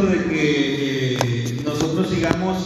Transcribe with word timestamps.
de 0.00 0.24
que 0.24 1.14
eh, 1.14 1.56
nosotros 1.66 2.08
sigamos 2.08 2.56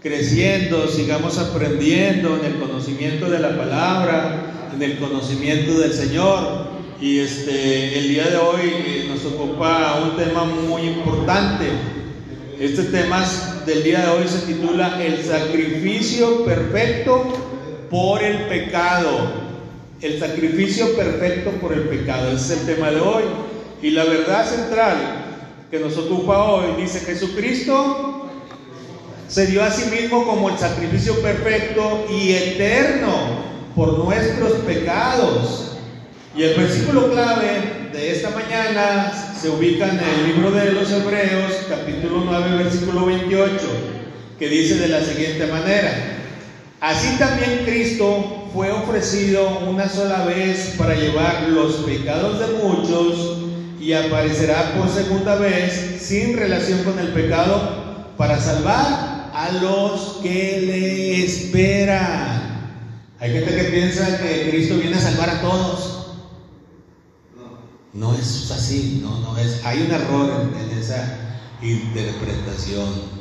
creciendo, 0.00 0.86
sigamos 0.86 1.36
aprendiendo 1.38 2.38
en 2.38 2.44
el 2.44 2.60
conocimiento 2.60 3.28
de 3.28 3.40
la 3.40 3.56
palabra, 3.56 4.70
en 4.72 4.80
el 4.80 4.98
conocimiento 4.98 5.80
del 5.80 5.92
Señor. 5.92 6.70
Y 7.00 7.18
este, 7.18 7.98
el 7.98 8.08
día 8.08 8.28
de 8.28 8.36
hoy 8.36 8.60
eh, 8.62 9.06
nos 9.08 9.24
ocupa 9.24 10.00
un 10.04 10.16
tema 10.16 10.44
muy 10.44 10.82
importante. 10.82 11.66
Este 12.60 12.84
tema 12.84 13.26
del 13.66 13.82
día 13.82 14.02
de 14.02 14.08
hoy 14.08 14.28
se 14.28 14.46
titula 14.46 15.02
El 15.02 15.24
sacrificio 15.24 16.44
perfecto 16.44 17.88
por 17.90 18.22
el 18.22 18.44
pecado. 18.44 19.50
El 20.00 20.20
sacrificio 20.20 20.94
perfecto 20.94 21.50
por 21.60 21.72
el 21.72 21.80
pecado. 21.88 22.28
Ese 22.28 22.54
es 22.54 22.60
el 22.60 22.76
tema 22.76 22.90
de 22.92 23.00
hoy. 23.00 23.24
Y 23.82 23.90
la 23.90 24.04
verdad 24.04 24.46
central 24.48 25.19
que 25.70 25.78
nos 25.78 25.96
ocupa 25.96 26.42
hoy 26.42 26.82
dice 26.82 26.98
Jesucristo 26.98 28.26
se 29.28 29.46
dio 29.46 29.62
a 29.62 29.70
sí 29.70 29.88
mismo 29.88 30.26
como 30.26 30.48
el 30.48 30.58
sacrificio 30.58 31.22
perfecto 31.22 32.06
y 32.10 32.32
eterno 32.32 33.12
por 33.76 34.04
nuestros 34.04 34.54
pecados. 34.66 35.76
Y 36.36 36.42
el 36.42 36.54
versículo 36.56 37.12
clave 37.12 37.90
de 37.92 38.10
esta 38.10 38.30
mañana 38.30 39.12
se 39.40 39.48
ubica 39.48 39.88
en 39.88 40.00
el 40.00 40.34
libro 40.34 40.50
de 40.50 40.72
los 40.72 40.90
Hebreos, 40.90 41.52
capítulo 41.68 42.22
9, 42.24 42.64
versículo 42.64 43.06
28, 43.06 43.56
que 44.40 44.48
dice 44.48 44.78
de 44.78 44.88
la 44.88 45.00
siguiente 45.00 45.46
manera, 45.46 45.92
así 46.80 47.16
también 47.16 47.62
Cristo 47.64 48.48
fue 48.52 48.72
ofrecido 48.72 49.60
una 49.68 49.88
sola 49.88 50.24
vez 50.24 50.74
para 50.76 50.96
llevar 50.96 51.48
los 51.50 51.76
pecados 51.76 52.40
de 52.40 52.46
muchos 52.64 53.39
y 53.80 53.94
aparecerá 53.94 54.74
por 54.74 54.88
segunda 54.90 55.36
vez 55.36 56.02
sin 56.02 56.36
relación 56.36 56.84
con 56.84 56.98
el 56.98 57.08
pecado 57.08 58.14
para 58.18 58.38
salvar 58.38 59.30
a 59.32 59.50
los 59.62 60.18
que 60.22 60.60
le 60.66 61.24
esperan. 61.24 62.50
Hay 63.18 63.32
gente 63.32 63.56
que 63.56 63.64
piensa 63.64 64.18
que 64.18 64.50
Cristo 64.50 64.76
viene 64.76 64.96
a 64.96 65.00
salvar 65.00 65.30
a 65.30 65.40
todos. 65.40 65.96
No 67.94 68.14
es 68.14 68.50
así, 68.50 69.00
no, 69.02 69.18
no 69.20 69.38
es. 69.38 69.64
Hay 69.64 69.82
un 69.82 69.90
error 69.90 70.52
en, 70.60 70.78
esa 70.78 71.38
interpretación. 71.62 73.20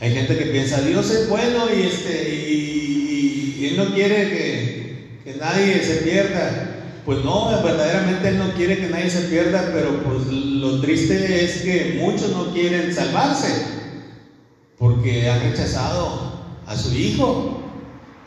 Hay 0.00 0.14
gente 0.14 0.36
que 0.36 0.46
piensa 0.46 0.80
Dios 0.80 1.10
es 1.10 1.28
bueno 1.28 1.66
y 1.72 1.82
este 1.82 2.48
y, 2.48 3.66
él 3.70 3.76
no 3.76 3.94
quiere 3.94 4.28
que, 4.30 5.20
que 5.24 5.34
nadie 5.34 5.82
se 5.84 5.96
pierda. 5.98 6.71
Pues 7.04 7.24
no, 7.24 7.50
verdaderamente 7.62 8.28
Él 8.28 8.38
no 8.38 8.52
quiere 8.54 8.78
que 8.78 8.88
nadie 8.88 9.10
se 9.10 9.22
pierda, 9.22 9.70
pero 9.72 10.02
pues 10.04 10.26
lo 10.28 10.80
triste 10.80 11.44
es 11.44 11.62
que 11.62 11.98
muchos 12.00 12.30
no 12.30 12.52
quieren 12.52 12.94
salvarse, 12.94 13.48
porque 14.78 15.28
han 15.28 15.40
rechazado 15.40 16.44
a 16.64 16.76
su 16.76 16.94
Hijo. 16.94 17.60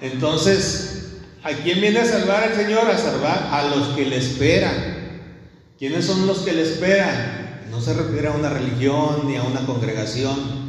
Entonces, 0.01 1.21
¿a 1.43 1.53
quién 1.53 1.79
viene 1.79 1.99
a 1.99 2.05
salvar 2.05 2.51
el 2.51 2.57
Señor? 2.57 2.89
A 2.89 2.97
salvar 2.97 3.47
a 3.49 3.73
los 3.73 3.89
que 3.89 4.05
le 4.05 4.17
esperan. 4.17 4.95
¿Quiénes 5.79 6.05
son 6.05 6.27
los 6.27 6.39
que 6.39 6.51
le 6.51 6.63
esperan? 6.63 7.61
No 7.71 7.79
se 7.79 7.93
refiere 7.93 8.27
a 8.27 8.31
una 8.31 8.49
religión 8.49 9.27
ni 9.27 9.37
a 9.37 9.43
una 9.43 9.65
congregación. 9.65 10.65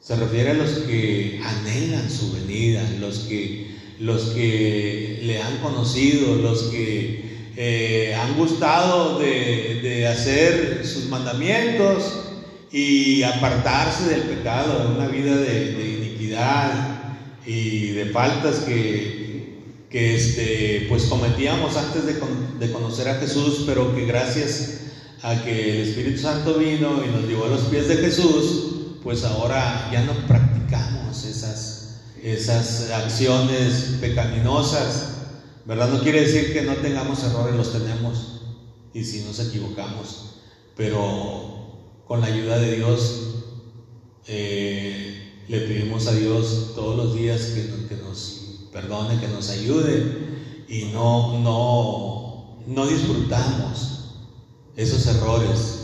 Se 0.00 0.16
refiere 0.16 0.50
a 0.50 0.54
los 0.54 0.70
que 0.70 1.40
anhelan 1.44 2.10
su 2.10 2.32
venida, 2.32 2.82
los 2.98 3.20
que 3.20 3.61
los 4.02 4.30
que 4.30 5.20
le 5.22 5.40
han 5.40 5.58
conocido, 5.58 6.34
los 6.36 6.64
que 6.64 7.52
eh, 7.56 8.14
han 8.14 8.36
gustado 8.36 9.18
de, 9.18 10.08
hacer 10.08 10.84
sus 10.84 11.06
mandamientos 11.06 12.12
y 12.72 13.22
apartarse 13.22 14.08
del 14.08 14.22
pecado, 14.22 14.88
de 14.88 14.94
una 14.96 15.06
vida 15.06 15.36
de, 15.36 15.98
iniquidad 15.98 17.14
y 17.46 17.90
de 17.92 18.06
faltas 18.06 18.56
que, 18.60 19.58
que 19.88 20.16
este, 20.16 20.86
pues 20.88 21.04
cometíamos 21.04 21.76
antes 21.76 22.04
de, 22.04 22.14
de 22.58 22.72
conocer 22.72 23.08
a 23.08 23.14
Jesús, 23.14 23.62
pero 23.64 23.94
que 23.94 24.04
gracias 24.04 24.80
a 25.22 25.42
que 25.44 25.82
el 25.82 25.88
Espíritu 25.88 26.20
Santo 26.20 26.54
vino 26.54 27.02
y 27.04 27.10
nos 27.10 27.28
llevó 27.28 27.44
a 27.44 27.50
los 27.50 27.62
pies 27.62 27.86
de 27.88 27.96
Jesús, 27.96 28.98
pues 29.02 29.24
ahora 29.24 29.88
ya 29.92 30.02
no 30.02 30.12
practicamos 30.26 31.24
esas 31.24 31.71
esas 32.22 32.90
acciones 32.90 33.96
pecaminosas, 34.00 35.08
¿verdad? 35.64 35.90
No 35.90 36.00
quiere 36.00 36.20
decir 36.20 36.52
que 36.52 36.62
no 36.62 36.74
tengamos 36.76 37.22
errores, 37.24 37.56
los 37.56 37.72
tenemos, 37.72 38.42
y 38.94 39.04
si 39.04 39.22
nos 39.22 39.40
equivocamos, 39.40 40.36
pero 40.76 41.80
con 42.06 42.20
la 42.20 42.28
ayuda 42.28 42.58
de 42.58 42.76
Dios 42.76 43.20
eh, 44.26 45.42
le 45.48 45.60
pedimos 45.62 46.06
a 46.06 46.12
Dios 46.12 46.72
todos 46.76 46.96
los 46.96 47.16
días 47.16 47.40
que, 47.40 47.96
nos 47.96 48.68
perdone, 48.72 49.20
que 49.20 49.28
nos 49.28 49.50
ayude, 49.50 50.64
y 50.68 50.84
no, 50.92 51.40
no, 51.40 52.58
no 52.66 52.86
disfrutamos 52.86 54.14
esos 54.76 55.06
errores, 55.06 55.80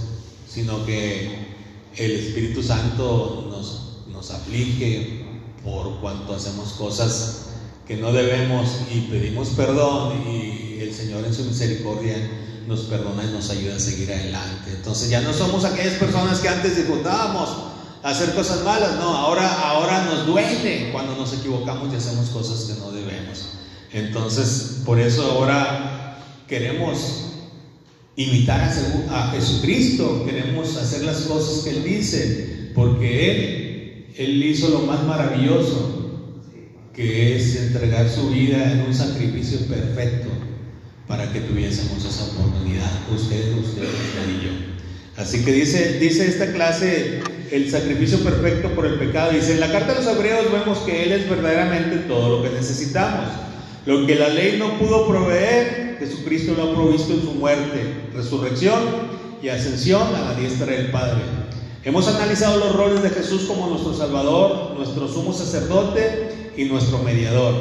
sino 0.49 0.87
que 0.87 1.49
el 1.97 2.13
Espíritu 2.13 2.63
Santo 2.63 3.49
nos, 3.51 4.07
nos 4.09 4.31
aflige, 4.31 5.18
por 5.65 6.01
cuanto 6.01 6.35
hacemos 6.35 6.73
cosas 6.73 7.47
que 7.87 7.97
no 7.97 8.13
debemos 8.13 8.69
y 8.93 9.01
pedimos 9.03 9.49
perdón 9.49 10.23
y 10.29 10.79
el 10.81 10.93
Señor 10.95 11.25
en 11.25 11.33
su 11.33 11.45
misericordia 11.45 12.17
nos 12.67 12.81
perdona 12.81 13.25
y 13.25 13.33
nos 13.33 13.49
ayuda 13.51 13.77
a 13.77 13.81
seguir 13.81 14.13
adelante. 14.13 14.71
Entonces 14.77 15.09
ya 15.09 15.23
no 15.23 15.33
somos 15.33 15.65
aquellas 15.65 15.95
personas 15.95 16.41
que 16.41 16.49
antes 16.49 16.77
disfrutábamos 16.77 17.49
hacer 18.03 18.35
cosas 18.35 18.63
malas, 18.63 18.97
no, 18.97 19.17
ahora, 19.17 19.51
ahora 19.71 20.05
nos 20.05 20.27
duele 20.27 20.91
cuando 20.93 21.17
nos 21.17 21.33
equivocamos 21.33 21.93
y 21.93 21.97
hacemos 21.97 22.29
cosas 22.29 22.65
que 22.65 22.81
no 22.81 22.93
debemos. 22.93 23.47
Entonces, 23.93 24.83
por 24.85 25.01
eso 25.01 25.23
ahora 25.33 26.19
queremos 26.47 27.25
imitar 28.17 28.61
a, 28.61 29.29
a 29.29 29.31
Jesucristo, 29.33 30.25
queremos 30.27 30.77
hacer 30.77 31.05
las 31.05 31.23
cosas 31.23 31.65
que 31.65 31.71
Él 31.71 31.85
dice, 31.85 32.71
porque 32.75 33.31
Él 33.31 33.68
él 34.19 34.43
hizo 34.43 34.69
lo 34.71 34.81
más 34.81 35.05
maravilloso, 35.05 36.11
que 36.93 37.37
es 37.37 37.55
entregar 37.55 38.09
su 38.09 38.31
vida 38.31 38.73
en 38.73 38.81
un 38.81 38.93
sacrificio 38.93 39.61
perfecto 39.69 40.29
para 41.07 41.33
que 41.33 41.41
tuviésemos 41.41 42.05
esa 42.05 42.25
oportunidad, 42.25 42.91
usted, 43.15 43.57
usted, 43.57 43.85
usted 43.85 44.29
y 44.29 44.45
yo. 44.45 44.51
Así 45.17 45.45
que 45.45 45.53
dice, 45.53 46.01
dice 46.01 46.27
esta 46.27 46.53
clase 46.53 47.21
el 47.53 47.71
sacrificio 47.71 48.19
perfecto 48.19 48.71
por 48.71 48.87
el 48.87 48.95
pecado. 48.95 49.33
Dice, 49.33 49.53
en 49.53 49.61
la 49.61 49.71
carta 49.71 49.95
de 49.95 50.05
los 50.05 50.17
hebreos 50.17 50.53
vemos 50.53 50.79
que 50.79 51.05
Él 51.05 51.13
es 51.13 51.31
verdaderamente 51.31 51.97
todo 52.09 52.39
lo 52.39 52.43
que 52.43 52.51
necesitamos. 52.51 53.29
Lo 53.87 54.05
que 54.05 54.17
la 54.17 54.29
ley 54.29 54.57
no 54.59 54.79
pudo 54.79 55.07
proveer, 55.07 55.97
Jesucristo 56.01 56.55
lo 56.57 56.65
ha 56.65 56.75
provisto 56.75 57.15
en 57.15 57.23
su 57.23 57.33
muerte, 57.35 58.11
resurrección 58.13 58.81
y 59.43 59.49
ascensión 59.49 60.15
a 60.15 60.33
la 60.33 60.35
diestra 60.35 60.67
del 60.67 60.91
Padre. 60.91 61.38
Hemos 61.85 62.09
analizado 62.09 62.59
los 62.59 62.75
roles 62.75 63.03
de 63.05 63.11
Jesús 63.11 63.43
como 63.43 63.69
nuestro 63.69 63.95
Salvador, 63.95 64.75
nuestro 64.77 65.07
sumo 65.07 65.33
sacerdote 65.33 66.53
y 66.57 66.65
nuestro 66.65 66.99
mediador. 66.99 67.55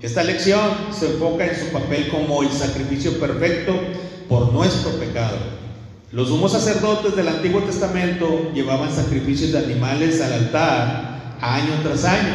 Esta 0.00 0.22
lección 0.22 0.60
se 0.96 1.06
enfoca 1.06 1.44
en 1.44 1.56
su 1.56 1.72
papel 1.72 2.08
como 2.08 2.44
el 2.44 2.50
sacrificio 2.50 3.18
perfecto 3.18 3.74
por 4.28 4.52
nuestro 4.52 4.92
pecado. 4.92 5.36
Los 6.12 6.28
sumos 6.28 6.52
sacerdotes 6.52 7.16
del 7.16 7.26
Antiguo 7.26 7.60
Testamento 7.62 8.52
llevaban 8.54 8.94
sacrificios 8.94 9.50
de 9.50 9.58
animales 9.58 10.20
al 10.20 10.34
altar 10.34 11.36
año 11.40 11.80
tras 11.82 12.04
año, 12.04 12.34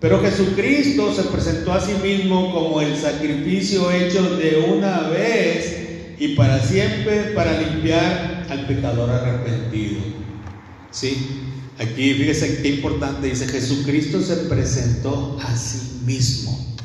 pero 0.00 0.20
Jesucristo 0.20 1.12
se 1.12 1.24
presentó 1.24 1.72
a 1.72 1.80
sí 1.80 1.94
mismo 2.00 2.54
como 2.54 2.80
el 2.80 2.96
sacrificio 2.96 3.90
hecho 3.90 4.36
de 4.36 4.70
una 4.72 5.08
vez 5.08 6.14
y 6.20 6.36
para 6.36 6.60
siempre 6.60 7.32
para 7.34 7.60
limpiar 7.60 8.46
al 8.48 8.66
pecador 8.66 9.10
arrepentido. 9.10 10.17
Sí, 10.90 11.26
aquí 11.78 12.14
fíjese 12.14 12.62
qué 12.62 12.68
importante 12.68 13.26
dice, 13.26 13.46
Jesucristo 13.46 14.20
se 14.22 14.36
presentó 14.48 15.38
a 15.42 15.54
sí 15.54 16.00
mismo. 16.04 16.76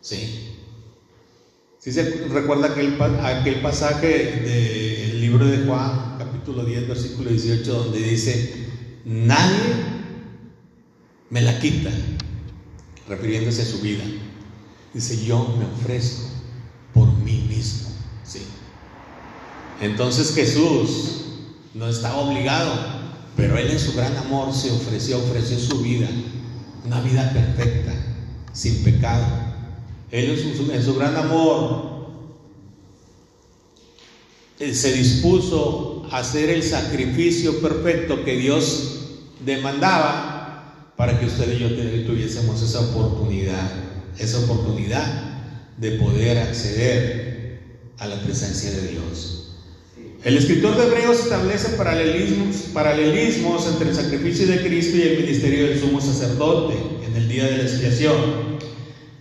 Sí. 0.00 0.56
Sí 1.78 1.92
se 1.92 2.02
recuerda 2.28 2.68
aquel, 2.68 3.00
aquel 3.00 3.60
pasaje 3.62 4.06
del 4.08 5.20
libro 5.20 5.46
de 5.46 5.64
Juan, 5.64 6.16
capítulo 6.18 6.64
10, 6.64 6.88
versículo 6.88 7.30
18, 7.30 7.72
donde 7.72 7.98
dice, 8.00 8.66
nadie 9.04 9.74
me 11.30 11.40
la 11.40 11.58
quita, 11.58 11.90
refiriéndose 13.08 13.62
a 13.62 13.66
su 13.66 13.80
vida. 13.80 14.04
Dice, 14.92 15.24
yo 15.24 15.56
me 15.58 15.64
ofrezco 15.64 16.28
por 16.92 17.08
mí 17.18 17.46
mismo. 17.48 17.88
Sí. 18.24 18.42
Entonces 19.80 20.34
Jesús 20.34 21.19
no 21.74 21.88
estaba 21.88 22.16
obligado, 22.16 22.72
pero 23.36 23.56
Él 23.56 23.70
en 23.70 23.78
su 23.78 23.92
gran 23.94 24.16
amor 24.16 24.52
se 24.52 24.70
ofreció, 24.70 25.18
ofreció 25.18 25.58
su 25.58 25.80
vida, 25.80 26.08
una 26.84 27.00
vida 27.00 27.30
perfecta, 27.32 27.92
sin 28.52 28.82
pecado. 28.82 29.26
Él 30.10 30.30
en 30.30 30.82
su, 30.82 30.94
gran 30.96 31.16
amor 31.16 32.08
eh, 34.58 34.74
se 34.74 34.92
dispuso 34.92 36.06
hacer 36.10 36.50
el 36.50 36.62
sacrificio 36.62 37.60
perfecto 37.60 38.24
que 38.24 38.36
Dios 38.36 38.96
demandaba 39.44 40.92
para 40.96 41.18
que 41.18 41.26
usted 41.26 41.56
y 41.56 41.60
yo 41.60 41.68
tuviésemos 42.06 42.60
esa 42.60 42.80
oportunidad, 42.80 43.70
esa 44.18 44.40
oportunidad 44.40 45.30
de 45.78 45.92
poder 45.92 46.38
acceder 46.38 47.60
a 47.98 48.06
la 48.06 48.20
presencia 48.20 48.70
de 48.70 48.88
Dios. 48.88 49.39
El 50.22 50.36
escritor 50.36 50.76
de 50.76 50.86
Hebreos 50.86 51.20
establece 51.20 51.78
paralelismos, 51.78 53.66
entre 53.66 53.88
el 53.88 53.94
sacrificio 53.94 54.46
de 54.46 54.60
Cristo 54.60 54.98
y 54.98 55.02
el 55.02 55.22
ministerio 55.22 55.66
del 55.68 55.80
sumo 55.80 55.98
sacerdote 55.98 56.74
en 57.06 57.16
el 57.16 57.26
día 57.26 57.46
de 57.46 57.56
la 57.56 57.62
expiación. 57.62 58.60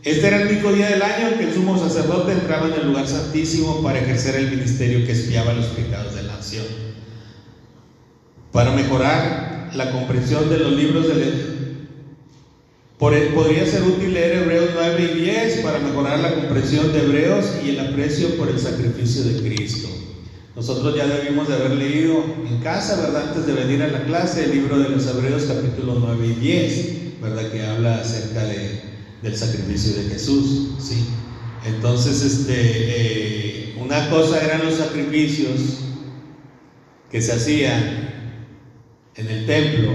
Este 0.04 0.28
era 0.28 0.42
el 0.42 0.50
único 0.50 0.74
día 0.74 0.90
del 0.90 1.02
año 1.02 1.30
en 1.30 1.38
que 1.38 1.46
el 1.46 1.54
sumo 1.54 1.80
sacerdote 1.80 2.34
entraba 2.34 2.68
en 2.68 2.74
el 2.74 2.88
lugar 2.88 3.08
santísimo 3.08 3.82
para 3.82 4.00
ejercer 4.00 4.36
el 4.36 4.50
ministerio 4.50 5.06
que 5.06 5.14
espiaba 5.14 5.54
los 5.54 5.68
pecados 5.68 6.16
de 6.16 6.24
la 6.24 6.36
nación. 6.36 6.66
Para 8.52 8.72
mejorar 8.72 9.72
la 9.74 9.92
comprensión 9.92 10.50
de 10.50 10.58
los 10.58 10.74
libros 10.74 11.08
del 11.08 11.50
podría 12.98 13.66
ser 13.66 13.84
útil 13.84 14.14
leer 14.14 14.44
Hebreos 14.44 14.72
9 14.74 15.12
y 15.14 15.20
10 15.22 15.60
para 15.60 15.80
mejorar 15.80 16.20
la 16.20 16.36
comprensión 16.36 16.92
de 16.92 17.00
Hebreos 17.00 17.46
y 17.64 17.70
el 17.70 17.80
aprecio 17.80 18.36
por 18.36 18.50
el 18.50 18.60
sacrificio 18.60 19.24
de 19.24 19.40
Cristo. 19.40 19.99
Nosotros 20.60 20.94
ya 20.94 21.08
debimos 21.08 21.48
de 21.48 21.54
haber 21.54 21.72
leído 21.72 22.22
en 22.46 22.58
casa, 22.58 23.00
¿verdad? 23.00 23.30
Antes 23.30 23.46
de 23.46 23.54
venir 23.54 23.82
a 23.82 23.88
la 23.88 24.04
clase, 24.04 24.44
el 24.44 24.52
libro 24.52 24.78
de 24.78 24.90
los 24.90 25.08
Hebreos 25.08 25.44
capítulo 25.44 25.96
9 26.02 26.28
y 26.28 26.34
10, 26.34 27.22
¿verdad? 27.22 27.50
Que 27.50 27.66
habla 27.66 28.02
acerca 28.02 28.44
de, 28.44 28.82
del 29.22 29.38
sacrificio 29.38 29.96
de 29.96 30.10
Jesús, 30.10 30.72
¿sí? 30.78 31.06
Entonces, 31.66 32.22
este, 32.24 32.56
eh, 32.58 33.76
una 33.80 34.10
cosa 34.10 34.44
eran 34.44 34.66
los 34.66 34.74
sacrificios 34.74 35.78
que 37.10 37.22
se 37.22 37.32
hacían 37.32 38.10
en 39.16 39.28
el 39.30 39.46
templo, 39.46 39.94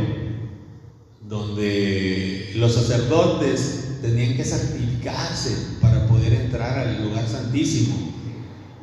donde 1.28 2.52
los 2.55 2.72
sacerdotes 2.72 3.99
tenían 4.00 4.34
que 4.34 4.46
santificarse 4.46 5.76
para 5.82 6.06
poder 6.06 6.32
entrar 6.32 6.78
al 6.78 7.05
lugar 7.05 7.28
santísimo 7.28 8.13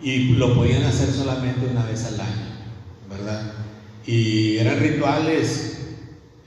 y 0.01 0.29
lo 0.29 0.55
podían 0.55 0.83
hacer 0.83 1.09
solamente 1.11 1.67
una 1.67 1.85
vez 1.85 2.05
al 2.05 2.19
año, 2.19 2.47
¿verdad? 3.09 3.53
Y 4.05 4.57
eran 4.57 4.79
rituales 4.79 5.77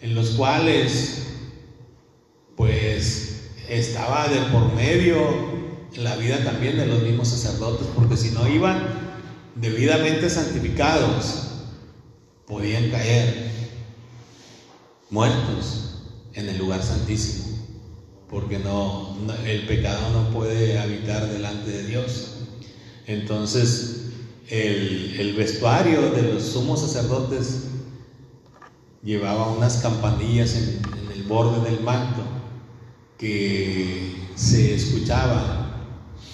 en 0.01 0.15
los 0.15 0.31
cuales 0.31 1.27
pues 2.57 3.53
estaba 3.69 4.29
de 4.29 4.41
por 4.53 4.73
medio 4.75 5.55
la 5.97 6.17
vida 6.17 6.43
también 6.43 6.77
de 6.77 6.87
los 6.87 7.03
mismos 7.03 7.29
sacerdotes, 7.29 7.87
porque 7.95 8.17
si 8.17 8.31
no 8.31 8.49
iban 8.49 8.83
debidamente 9.55 10.29
santificados, 10.29 11.45
podían 12.47 12.91
caer 12.91 13.51
muertos 15.11 16.03
en 16.35 16.49
el 16.49 16.59
lugar 16.59 16.83
santísimo, 16.83 17.45
porque 18.29 18.59
no, 18.59 19.17
el 19.47 19.67
pecado 19.67 20.11
no 20.13 20.31
puede 20.31 20.79
habitar 20.79 21.29
delante 21.29 21.71
de 21.71 21.85
Dios. 21.85 22.34
Entonces, 23.07 24.07
el, 24.49 25.35
vestuario 25.37 26.11
de 26.11 26.23
los 26.23 26.43
sumos 26.43 26.81
sacerdotes 26.81 27.65
llevaba 29.03 29.51
unas 29.51 29.79
campanillas 29.79 30.55
en, 30.55 30.83
el 31.15 31.25
borde 31.25 31.71
del 31.71 31.81
manto 31.81 32.23
que 33.19 34.17
se 34.35 34.75
escuchaban, 34.75 35.87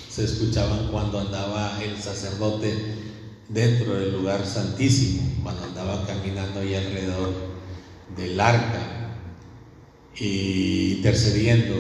se 0.09 0.25
escuchaban 0.25 0.89
cuando 0.91 1.21
andaba 1.21 1.83
el 1.83 1.97
sacerdote 1.97 2.75
dentro 3.49 3.95
del 3.95 4.13
lugar 4.13 4.47
santísimo, 4.47 5.23
cuando 5.43 5.65
andaba 5.65 6.07
caminando 6.07 6.61
ahí 6.61 6.75
alrededor 6.75 7.35
del 8.17 8.41
arca 8.41 9.17
y 10.17 10.95
intercediendo 10.97 11.75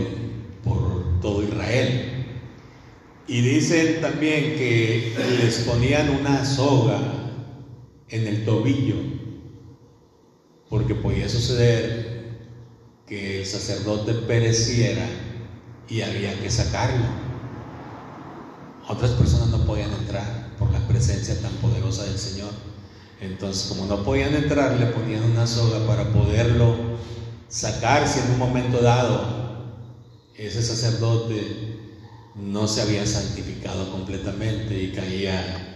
por 0.64 1.20
todo 1.20 1.42
Israel. 1.42 2.19
Y 3.26 3.40
dicen 3.42 4.00
también 4.00 4.56
que 4.56 5.14
les 5.40 5.60
ponían 5.60 6.10
una 6.10 6.44
soga 6.44 6.98
en 8.08 8.26
el 8.26 8.44
tobillo, 8.44 8.96
porque 10.68 10.94
podía 10.94 11.28
suceder 11.28 12.20
que 13.06 13.40
el 13.40 13.46
sacerdote 13.46 14.14
pereciera 14.14 15.06
y 15.88 16.02
había 16.02 16.40
que 16.40 16.50
sacarlo. 16.50 17.06
Otras 18.88 19.12
personas 19.12 19.48
no 19.48 19.64
podían 19.64 19.92
entrar 19.92 20.56
por 20.58 20.70
la 20.72 20.80
presencia 20.88 21.40
tan 21.40 21.52
poderosa 21.54 22.04
del 22.04 22.18
Señor. 22.18 22.50
Entonces, 23.20 23.68
como 23.68 23.86
no 23.86 24.02
podían 24.02 24.34
entrar, 24.34 24.78
le 24.78 24.86
ponían 24.86 25.22
una 25.24 25.46
soga 25.46 25.86
para 25.86 26.12
poderlo 26.12 26.76
sacar 27.48 28.08
si 28.08 28.20
en 28.20 28.32
un 28.32 28.38
momento 28.38 28.80
dado 28.80 29.40
ese 30.36 30.62
sacerdote 30.62 31.69
no 32.34 32.68
se 32.68 32.82
había 32.82 33.06
santificado 33.06 33.90
completamente 33.90 34.80
y 34.80 34.92
caía 34.92 35.70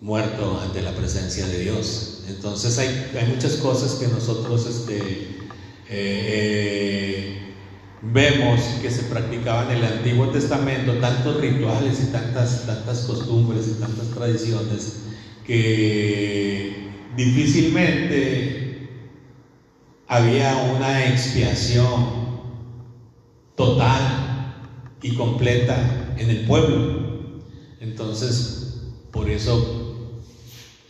muerto 0.00 0.60
ante 0.60 0.82
la 0.82 0.94
presencia 0.94 1.46
de 1.46 1.60
Dios. 1.60 2.24
Entonces 2.28 2.78
hay, 2.78 3.28
muchas 3.28 3.56
cosas 3.56 3.94
que 3.94 4.06
nosotros 4.08 4.66
este, 4.66 4.98
eh, 4.98 5.88
eh, 5.90 7.54
vemos 8.02 8.60
que 8.80 8.90
se 8.90 9.04
practicaban 9.04 9.70
en 9.70 9.78
el 9.78 9.84
Antiguo 9.84 10.28
Testamento, 10.28 10.94
tantos 10.94 11.40
rituales 11.40 12.00
y 12.02 12.12
tantas, 12.12 12.66
tantas 12.66 13.00
costumbres 13.00 13.66
y 13.68 13.80
tantas 13.80 14.08
tradiciones 14.08 15.00
que 15.44 16.90
difícilmente 17.16 18.88
había 20.06 20.56
una 20.76 21.06
expiación 21.06 22.28
total 23.56 24.27
y 25.02 25.14
completa 25.14 26.14
en 26.18 26.30
el 26.30 26.46
pueblo. 26.46 27.40
Entonces, 27.80 28.72
por 29.12 29.28
eso 29.28 30.06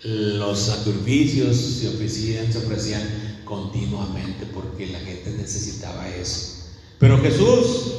los 0.05 0.59
sacrificios 0.59 1.57
se 1.57 1.89
ofrecían, 1.89 2.53
se 2.53 2.59
ofrecían 2.59 3.03
continuamente 3.45 4.47
porque 4.47 4.87
la 4.87 5.01
gente 5.01 5.31
necesitaba 5.33 6.09
eso. 6.09 6.55
Pero 6.99 7.19
Jesús, 7.19 7.95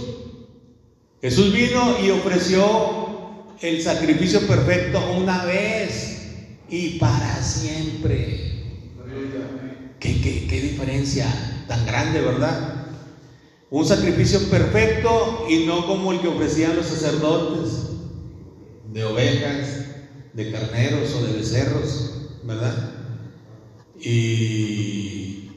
Jesús 1.21 1.53
vino 1.53 1.97
y 2.03 2.09
ofreció 2.09 3.55
el 3.61 3.81
sacrificio 3.81 4.47
perfecto 4.47 4.99
una 5.17 5.45
vez 5.45 6.21
y 6.69 6.99
para 6.99 7.41
siempre. 7.43 8.47
¿Qué, 9.99 10.21
qué, 10.21 10.47
qué 10.47 10.61
diferencia 10.61 11.27
tan 11.67 11.85
grande, 11.85 12.21
¿verdad? 12.21 12.78
Un 13.71 13.85
sacrificio 13.85 14.39
perfecto 14.49 15.45
y 15.47 15.65
no 15.65 15.85
como 15.85 16.11
el 16.11 16.21
que 16.21 16.27
ofrecían 16.27 16.75
los 16.75 16.87
sacerdotes, 16.87 17.83
de 18.91 19.03
ovejas, 19.03 19.85
de 20.33 20.51
carneros 20.51 21.13
o 21.13 21.23
de 21.23 21.33
becerros, 21.33 22.11
¿verdad? 22.43 22.93
Y, 23.99 25.49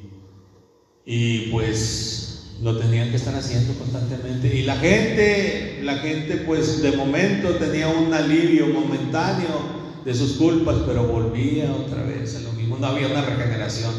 y 1.07 1.39
pues 1.51 2.59
lo 2.63 2.79
tenían 2.79 3.11
que 3.11 3.17
estar 3.17 3.35
haciendo 3.35 3.73
constantemente. 3.75 4.55
Y 4.55 4.63
la 4.63 4.77
gente, 4.77 5.81
la 5.83 5.97
gente 5.97 6.37
pues 6.47 6.83
de 6.83 6.93
momento 6.93 7.57
tenía 7.57 7.89
un 7.89 8.13
alivio 8.13 8.67
momentáneo 8.67 9.83
de 10.05 10.15
sus 10.15 10.33
culpas, 10.33 10.77
pero 10.87 11.07
volvía 11.07 11.73
otra 11.73 12.03
vez 12.03 12.37
a 12.37 12.41
lo 12.41 12.53
mismo. 12.53 12.77
No 12.77 12.89
había 12.89 13.07
una 13.07 13.23
regeneración. 13.25 13.93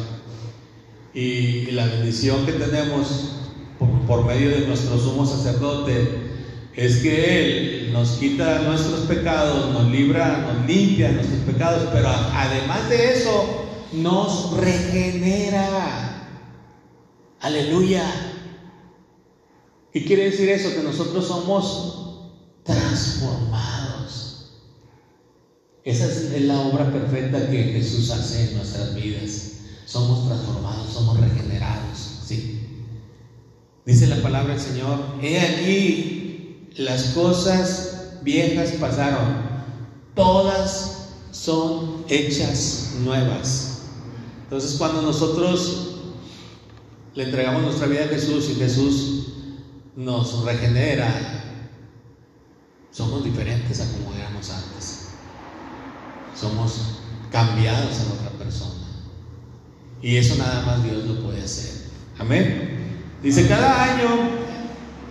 Y, 1.15 1.19
y 1.19 1.71
la 1.71 1.87
bendición 1.87 2.45
que 2.45 2.53
tenemos 2.53 3.42
por, 4.07 4.25
medio 4.25 4.49
de 4.49 4.67
nuestro 4.67 4.97
sumo 4.97 5.25
sacerdote 5.25 6.31
es 6.75 6.97
que 6.97 7.39
Él 7.39 7.93
nos 7.93 8.11
quita 8.13 8.63
nuestros 8.63 9.01
pecados, 9.01 9.71
nos 9.73 9.91
libra, 9.91 10.53
nos 10.53 10.67
limpia 10.67 11.11
nuestros 11.11 11.41
pecados, 11.41 11.89
pero 11.93 12.09
además 12.09 12.89
de 12.89 13.13
eso, 13.13 13.65
nos 13.93 14.57
regenera. 14.57 16.27
Aleluya. 17.39 18.03
¿Qué 19.91 20.03
quiere 20.03 20.31
decir 20.31 20.49
eso? 20.49 20.73
Que 20.73 20.81
nosotros 20.81 21.27
somos 21.27 22.23
transformados. 22.63 24.53
Esa 25.83 26.05
es 26.05 26.41
la 26.43 26.59
obra 26.61 26.91
perfecta 26.91 27.51
que 27.51 27.63
Jesús 27.63 28.09
hace 28.09 28.49
en 28.49 28.57
nuestras 28.57 28.95
vidas. 28.95 29.51
Somos 29.85 30.25
transformados, 30.27 30.91
somos 30.91 31.19
regenerados. 31.19 32.21
¿sí? 32.25 32.62
Dice 33.85 34.07
la 34.07 34.21
palabra 34.21 34.53
del 34.53 34.63
Señor, 34.63 34.99
he 35.21 35.39
aquí 35.39 36.69
las 36.77 37.03
cosas 37.09 38.19
viejas 38.23 38.71
pasaron, 38.79 39.41
todas 40.15 41.09
son 41.31 42.05
hechas 42.07 42.95
nuevas. 43.01 43.81
Entonces 44.43 44.77
cuando 44.77 45.01
nosotros 45.01 45.95
le 47.15 47.23
entregamos 47.25 47.63
nuestra 47.63 47.87
vida 47.87 48.05
a 48.05 48.07
Jesús 48.07 48.49
y 48.51 48.55
Jesús 48.55 49.27
nos 49.95 50.43
regenera, 50.45 51.43
somos 52.91 53.23
diferentes 53.23 53.81
a 53.81 53.91
como 53.91 54.13
éramos 54.15 54.49
antes. 54.49 55.09
Somos 56.39 56.99
cambiados 57.31 57.99
en 57.99 58.11
otra 58.11 58.29
persona. 58.37 58.71
Y 60.01 60.17
eso 60.17 60.35
nada 60.35 60.65
más 60.65 60.83
Dios 60.83 61.03
lo 61.05 61.21
puede 61.23 61.41
hacer. 61.41 61.89
Amén. 62.19 62.72
Dice, 63.23 63.47
cada 63.47 63.83
año, 63.83 64.09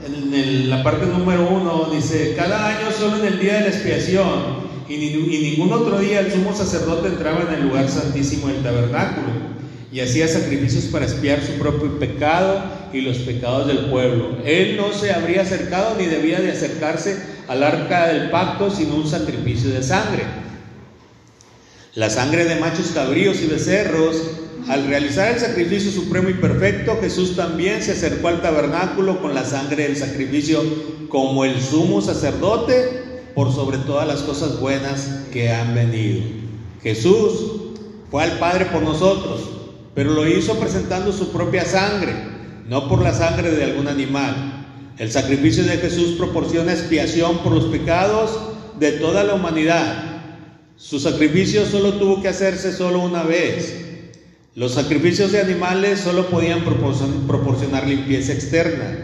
en 0.07 0.69
la 0.69 0.83
parte 0.83 1.07
número 1.07 1.49
uno, 1.49 1.89
dice, 1.91 2.35
cada 2.37 2.69
año 2.69 2.91
solo 2.91 3.17
en 3.17 3.33
el 3.33 3.41
día 3.41 3.55
de 3.55 3.61
la 3.61 3.69
expiación 3.69 4.71
y, 4.87 4.97
ningún 4.97 5.73
otro 5.73 5.99
día 5.99 6.21
el 6.21 6.31
sumo 6.31 6.55
sacerdote 6.55 7.09
entraba 7.09 7.47
en 7.49 7.55
el 7.55 7.69
lugar 7.69 7.89
santísimo 7.89 8.49
del 8.49 8.63
tabernáculo 8.63 9.29
y 9.91 10.01
hacía 10.01 10.29
sacrificios 10.29 10.85
para 10.85 11.07
espiar 11.07 11.41
su 11.43 11.53
propio 11.53 11.99
pecado 11.99 12.63
y 12.93 13.01
los 13.01 13.17
pecados 13.19 13.67
del 13.67 13.87
pueblo. 13.87 14.37
Él 14.45 14.77
no 14.77 14.93
se 14.93 15.13
habría 15.13 15.41
acercado 15.41 15.97
ni 15.99 16.05
debía 16.05 16.41
de 16.41 16.53
acercarse 16.53 17.17
al 17.49 17.63
arca 17.63 18.09
del 18.09 18.29
pacto 18.29 18.71
sin 18.71 18.93
un 18.93 19.07
sacrificio 19.07 19.71
de 19.71 19.83
sangre. 19.83 20.25
La 21.95 22.11
sangre 22.11 22.45
de 22.45 22.57
machos 22.57 22.91
cabríos 22.95 23.41
y 23.41 23.47
becerros, 23.47 24.17
al 24.69 24.87
realizar 24.87 25.33
el 25.33 25.41
sacrificio 25.41 25.91
supremo 25.91 26.29
y 26.29 26.35
perfecto, 26.35 26.99
Jesús 27.01 27.37
también 27.37 27.83
se 27.83 27.93
acercó 27.93 28.29
al 28.29 28.43
tabernáculo 28.43 29.21
con 29.21 29.35
la 29.35 29.45
sangre 29.45 29.85
del 29.85 29.97
sacrificio 29.97 30.63
como 31.09 31.45
el 31.45 31.61
sumo 31.61 32.01
sacerdote 32.01 33.23
por 33.35 33.53
sobre 33.53 33.79
todas 33.79 34.07
las 34.07 34.23
cosas 34.23 34.61
buenas 34.61 35.23
que 35.33 35.51
han 35.51 35.75
venido. 35.75 36.23
Jesús 36.83 37.33
fue 38.11 38.25
al 38.25 38.39
Padre 38.39 38.67
por 38.67 38.83
nosotros 38.83 39.63
pero 39.95 40.13
lo 40.13 40.27
hizo 40.27 40.59
presentando 40.59 41.13
su 41.13 41.29
propia 41.29 41.65
sangre, 41.65 42.15
no 42.69 42.89
por 42.89 43.03
la 43.03 43.13
sangre 43.13 43.51
de 43.51 43.65
algún 43.65 43.89
animal. 43.89 44.67
El 44.99 45.11
sacrificio 45.11 45.65
de 45.65 45.79
Jesús 45.79 46.17
proporciona 46.17 46.73
expiación 46.73 47.39
por 47.39 47.53
los 47.53 47.65
pecados 47.65 48.31
de 48.79 48.93
toda 48.93 49.23
la 49.25 49.35
humanidad. 49.35 50.23
Su 50.77 50.99
sacrificio 50.99 51.67
solo 51.67 51.95
tuvo 51.95 52.23
que 52.23 52.29
hacerse 52.29 52.73
solo 52.73 53.01
una 53.01 53.23
vez. 53.23 53.92
Los 54.55 54.75
sacrificios 54.75 55.33
de 55.33 55.41
animales 55.41 56.01
solo 56.01 56.27
podían 56.29 56.63
proporcionar 56.63 57.89
limpieza 57.89 58.35
externa. 58.35 58.99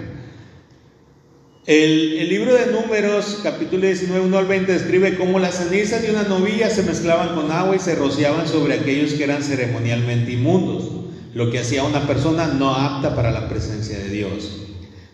El, 1.64 2.28
libro 2.28 2.52
de 2.52 2.66
Números, 2.66 3.40
capítulo 3.42 3.86
19, 3.86 4.26
1 4.26 4.38
al 4.38 4.46
20, 4.46 4.72
describe 4.72 5.16
cómo 5.16 5.38
las 5.38 5.54
cenizas 5.54 6.02
de 6.02 6.10
una 6.10 6.24
novilla 6.24 6.68
se 6.68 6.82
mezclaban 6.82 7.34
con 7.34 7.50
agua 7.50 7.74
y 7.74 7.78
se 7.78 7.94
rociaban 7.94 8.46
sobre 8.46 8.74
aquellos 8.74 9.14
que 9.14 9.24
eran 9.24 9.42
ceremonialmente 9.42 10.32
inmundos, 10.32 10.84
lo 11.32 11.50
que 11.50 11.60
hacía 11.60 11.82
una 11.82 12.06
persona 12.06 12.48
no 12.48 12.74
apta 12.74 13.14
para 13.14 13.30
la 13.30 13.48
presencia 13.48 13.98
de 13.98 14.10
Dios. 14.10 14.50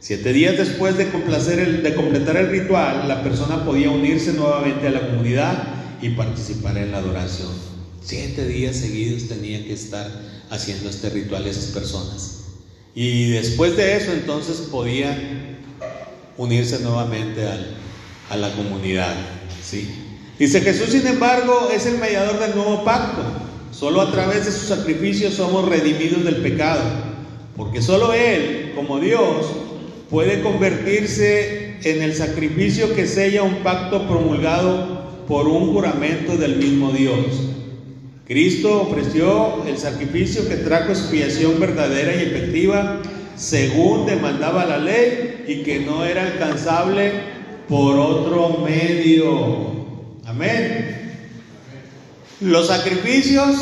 Siete 0.01 0.33
días 0.33 0.57
después 0.57 0.97
de, 0.97 1.05
de 1.05 1.95
completar 1.95 2.37
el 2.37 2.51
ritual, 2.51 3.07
la 3.07 3.23
persona 3.23 3.65
podía 3.65 3.91
unirse 3.91 4.33
nuevamente 4.33 4.89
a 4.89 4.91
la 4.91 5.07
comunidad 5.11 5.69
y 6.03 6.09
participar 6.11 6.77
en 6.77 6.91
la 6.91 6.99
adoración. 6.99 7.74
Siete 8.05 8.47
días 8.47 8.77
seguidos 8.77 9.29
tenía 9.29 9.65
que 9.65 9.73
estar 9.73 10.11
haciendo 10.51 10.91
este 10.91 11.09
ritual 11.09 11.47
esas 11.47 11.73
personas. 11.73 12.45
Y 12.95 13.31
después 13.31 13.79
de 13.79 13.97
eso 13.97 14.13
entonces 14.13 14.59
podía 14.71 15.17
unirse 16.37 16.81
nuevamente 16.81 17.43
a 18.29 18.37
la 18.37 18.53
comunidad. 18.53 19.15
¿sí? 19.65 19.89
Dice 20.39 20.61
Jesús, 20.61 20.91
sin 20.91 21.07
embargo, 21.07 21.71
es 21.75 21.87
el 21.87 21.97
mediador 21.97 22.39
del 22.41 22.55
nuevo 22.55 22.85
pacto. 22.85 23.23
Solo 23.73 24.03
a 24.03 24.13
través 24.13 24.45
de 24.45 24.53
su 24.53 24.67
sacrificio 24.67 25.31
somos 25.31 25.67
redimidos 25.67 26.25
del 26.25 26.37
pecado. 26.37 26.83
Porque 27.57 27.81
solo 27.81 28.13
Él, 28.13 28.73
como 28.75 29.01
Dios, 29.01 29.47
puede 30.11 30.43
convertirse 30.43 31.79
en 31.83 32.03
el 32.03 32.15
sacrificio 32.15 32.95
que 32.95 33.07
sella 33.07 33.43
un 33.43 33.63
pacto 33.63 34.07
promulgado 34.07 35.25
por 35.27 35.49
un 35.49 35.73
juramento 35.73 36.37
del 36.37 36.57
mismo 36.57 36.93
Dios. 36.93 37.55
Cristo 38.27 38.83
ofreció 38.83 39.65
el 39.67 39.77
sacrificio 39.77 40.49
que 40.49 40.57
trajo 40.57 40.91
expiación 40.91 41.61
verdadera 41.61 42.15
y 42.15 42.27
efectiva 42.27 43.01
según 43.37 44.07
demandaba 44.07 44.65
la 44.65 44.79
ley 44.79 45.45
y 45.47 45.63
que 45.63 45.81
no 45.81 46.05
era 46.05 46.23
alcanzable 46.23 47.13
por 47.69 47.99
otro 47.99 48.59
medio. 48.65 50.17
Amén. 50.25 51.17
Los 52.41 52.69
sacrificios 52.69 53.57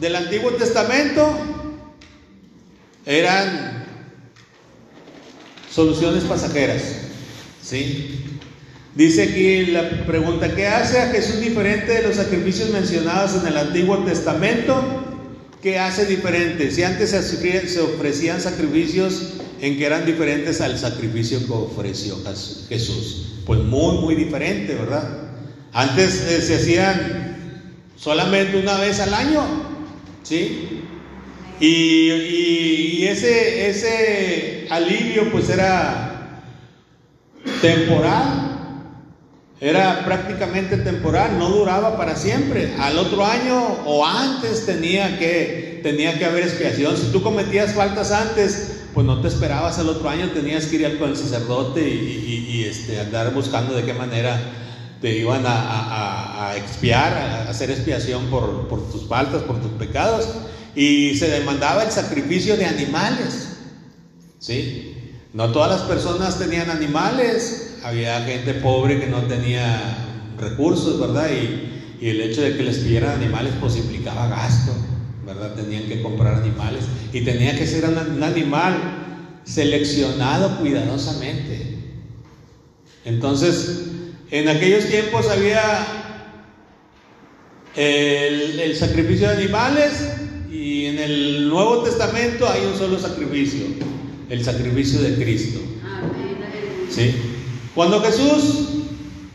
del 0.00 0.16
Antiguo 0.16 0.52
Testamento 0.52 1.30
eran 3.04 3.84
soluciones 5.70 6.24
pasajeras. 6.24 6.82
¿Sí? 7.62 8.37
Dice 8.98 9.22
aquí 9.22 9.66
la 9.66 10.04
pregunta, 10.06 10.56
¿qué 10.56 10.66
hace 10.66 10.98
a 10.98 11.10
Jesús 11.10 11.40
diferente 11.40 11.92
de 11.92 12.02
los 12.02 12.16
sacrificios 12.16 12.70
mencionados 12.70 13.40
en 13.40 13.46
el 13.46 13.56
Antiguo 13.56 13.98
Testamento? 13.98 14.74
¿Qué 15.62 15.78
hace 15.78 16.04
diferente? 16.04 16.72
Si 16.72 16.82
antes 16.82 17.10
se 17.10 17.80
ofrecían 17.80 18.40
sacrificios 18.40 19.34
en 19.60 19.78
que 19.78 19.86
eran 19.86 20.04
diferentes 20.04 20.60
al 20.60 20.76
sacrificio 20.76 21.38
que 21.46 21.52
ofreció 21.52 22.16
Jesús. 22.68 23.34
Pues 23.46 23.60
muy, 23.60 23.98
muy 23.98 24.16
diferente, 24.16 24.74
¿verdad? 24.74 25.08
Antes 25.72 26.20
eh, 26.22 26.42
se 26.42 26.56
hacían 26.56 27.36
solamente 27.96 28.58
una 28.58 28.78
vez 28.78 28.98
al 28.98 29.14
año, 29.14 29.44
¿sí? 30.24 30.82
Y, 31.60 33.04
ese, 33.04 33.70
ese 33.70 34.66
alivio 34.70 35.30
pues 35.30 35.48
era 35.50 36.42
temporal, 37.62 38.47
era 39.60 40.04
prácticamente 40.04 40.76
temporal, 40.76 41.38
no 41.38 41.48
duraba 41.48 41.96
para 41.96 42.14
siempre. 42.14 42.74
Al 42.78 42.96
otro 42.96 43.24
año 43.24 43.78
o 43.86 44.06
antes 44.06 44.66
tenía 44.66 45.18
que, 45.18 45.80
tenía 45.82 46.16
que 46.16 46.24
haber 46.24 46.44
expiación. 46.44 46.96
Si 46.96 47.10
tú 47.10 47.22
cometías 47.22 47.74
faltas 47.74 48.12
antes, 48.12 48.82
pues 48.94 49.04
no 49.04 49.20
te 49.20 49.28
esperabas 49.28 49.78
al 49.78 49.88
otro 49.88 50.08
año, 50.08 50.30
tenías 50.30 50.66
que 50.66 50.76
ir 50.76 50.98
con 50.98 51.10
el 51.10 51.16
sacerdote 51.16 51.88
y, 51.88 52.64
este, 52.68 53.00
andar 53.00 53.34
buscando 53.34 53.74
de 53.74 53.84
qué 53.84 53.94
manera 53.94 54.40
te 55.00 55.16
iban 55.16 55.42
a, 55.46 56.54
expiar, 56.56 57.12
a 57.12 57.50
hacer 57.50 57.70
expiación 57.70 58.26
por, 58.26 58.68
por 58.68 58.90
tus 58.90 59.08
faltas, 59.08 59.42
por 59.42 59.60
tus 59.60 59.72
pecados. 59.72 60.28
Y 60.76 61.16
se 61.16 61.28
demandaba 61.28 61.82
el 61.82 61.90
sacrificio 61.90 62.56
de 62.56 62.66
animales. 62.66 63.56
¿Sí? 64.38 64.94
No 65.32 65.50
todas 65.50 65.70
las 65.70 65.88
personas 65.88 66.38
tenían 66.38 66.70
animales, 66.70 67.67
había 67.84 68.20
gente 68.22 68.54
pobre 68.54 69.00
que 69.00 69.06
no 69.06 69.22
tenía 69.22 70.08
recursos, 70.38 71.00
¿verdad? 71.00 71.28
Y, 71.30 71.74
el 72.00 72.20
hecho 72.20 72.42
de 72.42 72.56
que 72.56 72.62
les 72.62 72.78
pidieran 72.78 73.16
animales 73.20 73.52
pues 73.60 73.76
implicaba 73.76 74.28
gasto, 74.28 74.72
¿verdad? 75.26 75.54
Tenían 75.54 75.88
que 75.88 76.00
comprar 76.00 76.34
animales 76.34 76.84
y 77.12 77.22
tenía 77.22 77.58
que 77.58 77.66
ser 77.66 77.86
un, 77.86 78.22
animal 78.22 79.40
seleccionado 79.42 80.58
cuidadosamente. 80.58 81.76
Entonces, 83.04 83.86
en 84.30 84.48
aquellos 84.48 84.84
tiempos 84.84 85.28
había 85.28 85.60
el, 87.74 88.60
el, 88.60 88.76
sacrificio 88.76 89.28
de 89.28 89.42
animales 89.42 90.12
y 90.48 90.86
en 90.86 91.00
el 91.00 91.48
Nuevo 91.48 91.82
Testamento 91.82 92.48
hay 92.48 92.64
un 92.64 92.78
solo 92.78 92.96
sacrificio, 92.96 93.66
el 94.30 94.44
sacrificio 94.44 95.02
de 95.02 95.16
Cristo. 95.16 95.58
¿Sí? 96.90 97.27
Cuando 97.78 98.02
Jesús 98.02 98.70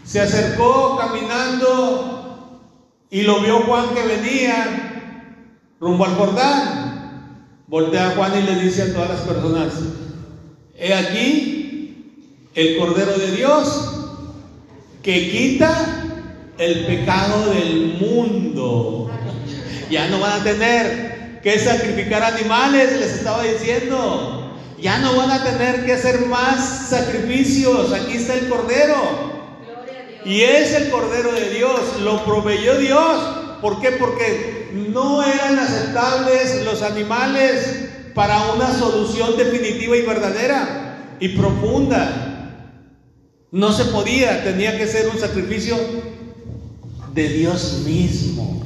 se 0.03 0.19
acercó 0.19 0.97
caminando 0.97 2.59
y 3.09 3.21
lo 3.21 3.39
vio 3.39 3.61
Juan 3.61 3.95
que 3.95 4.01
venía 4.01 5.29
rumbo 5.79 6.03
al 6.03 6.15
Jordán, 6.15 7.47
voltea 7.67 8.09
a 8.09 8.15
Juan 8.15 8.33
y 8.37 8.41
le 8.41 8.59
dice 8.59 8.81
a 8.81 8.93
todas 8.93 9.11
las 9.11 9.21
personas, 9.21 9.73
he 10.77 10.93
aquí 10.93 12.35
el 12.53 12.77
Cordero 12.79 13.17
de 13.17 13.31
Dios 13.31 13.91
que 15.01 15.31
quita 15.31 16.03
el 16.57 16.85
pecado 16.85 17.49
del 17.53 17.97
mundo. 17.97 19.09
Ya 19.89 20.09
no 20.09 20.19
van 20.19 20.41
a 20.41 20.43
tener 20.43 21.39
que 21.41 21.59
sacrificar 21.59 22.21
animales, 22.23 22.99
les 22.99 23.13
estaba 23.13 23.41
diciendo. 23.43 24.42
Ya 24.83 24.99
no 24.99 25.15
van 25.15 25.31
a 25.31 25.41
tener 25.41 25.85
que 25.85 25.93
hacer 25.93 26.25
más 26.25 26.89
sacrificios. 26.89 27.93
Aquí 27.93 28.17
está 28.17 28.33
el 28.33 28.49
Cordero. 28.49 28.97
Y 30.25 30.41
es 30.41 30.73
el 30.73 30.91
Cordero 30.91 31.31
de 31.31 31.51
Dios. 31.51 32.01
Lo 32.01 32.25
proveyó 32.25 32.77
Dios. 32.77 33.59
¿Por 33.61 33.79
qué? 33.79 33.91
Porque 33.91 34.71
no 34.73 35.23
eran 35.23 35.57
aceptables 35.57 36.65
los 36.65 36.81
animales 36.81 37.91
para 38.13 38.51
una 38.51 38.73
solución 38.73 39.37
definitiva 39.37 39.95
y 39.95 40.01
verdadera 40.01 41.15
y 41.17 41.29
profunda. 41.29 42.51
No 43.51 43.71
se 43.71 43.85
podía, 43.85 44.43
tenía 44.43 44.77
que 44.77 44.87
ser 44.87 45.07
un 45.07 45.17
sacrificio 45.17 45.77
de 47.13 47.29
Dios 47.29 47.83
mismo. 47.85 48.65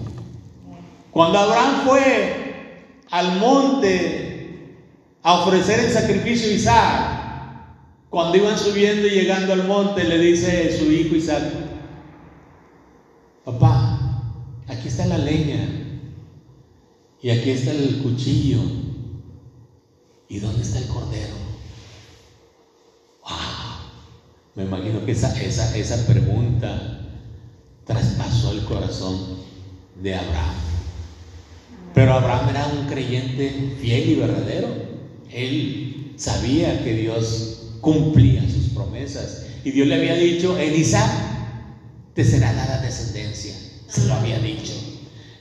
Cuando 1.11 1.37
Abraham 1.37 1.81
fue 1.85 2.95
al 3.11 3.37
monte 3.37 4.26
a 5.27 5.41
ofrecer 5.41 5.81
el 5.81 5.91
sacrificio 5.91 6.49
Isaac. 6.49 7.17
Cuando 8.09 8.37
iban 8.37 8.57
subiendo 8.57 9.05
y 9.07 9.09
llegando 9.09 9.51
al 9.51 9.67
monte, 9.67 10.05
le 10.05 10.17
dice 10.19 10.79
su 10.79 10.89
hijo 10.89 11.15
Isaac, 11.15 11.43
papá, 13.43 14.23
aquí 14.67 14.87
está 14.87 15.05
la 15.05 15.17
leña, 15.17 15.83
Y 17.21 17.29
aquí 17.29 17.49
está 17.49 17.71
el 17.71 18.01
cuchillo. 18.03 18.59
¿Y 20.29 20.39
dónde 20.39 20.61
está 20.61 20.79
el 20.79 20.87
cordero? 20.87 21.35
Me 24.55 24.63
imagino 24.63 25.05
que 25.05 25.11
esa, 25.11 25.37
esa, 25.41 25.75
esa 25.75 26.07
pregunta 26.07 27.01
traspasó 27.83 28.53
el 28.53 28.63
corazón 28.63 29.39
de 30.01 30.15
Abraham. 30.15 30.55
Pero 31.93 32.13
Abraham 32.13 32.49
era 32.49 32.67
un 32.67 32.87
creyente 32.87 33.75
fiel 33.81 34.09
y 34.09 34.15
verdadero. 34.15 34.86
Él 35.37 36.13
sabía 36.15 36.83
que 36.83 36.93
Dios 36.93 37.77
cumplía 37.81 38.41
sus 38.49 38.69
promesas. 38.73 39.43
Y 39.63 39.71
Dios 39.71 39.87
le 39.87 39.95
había 39.95 40.15
dicho, 40.15 40.57
en 40.57 40.75
Isaac 40.75 41.11
te 42.13 42.23
será 42.23 42.53
dada 42.53 42.81
descendencia. 42.81 43.53
Se 43.87 44.05
lo 44.05 44.15
había 44.15 44.39
dicho. 44.39 44.73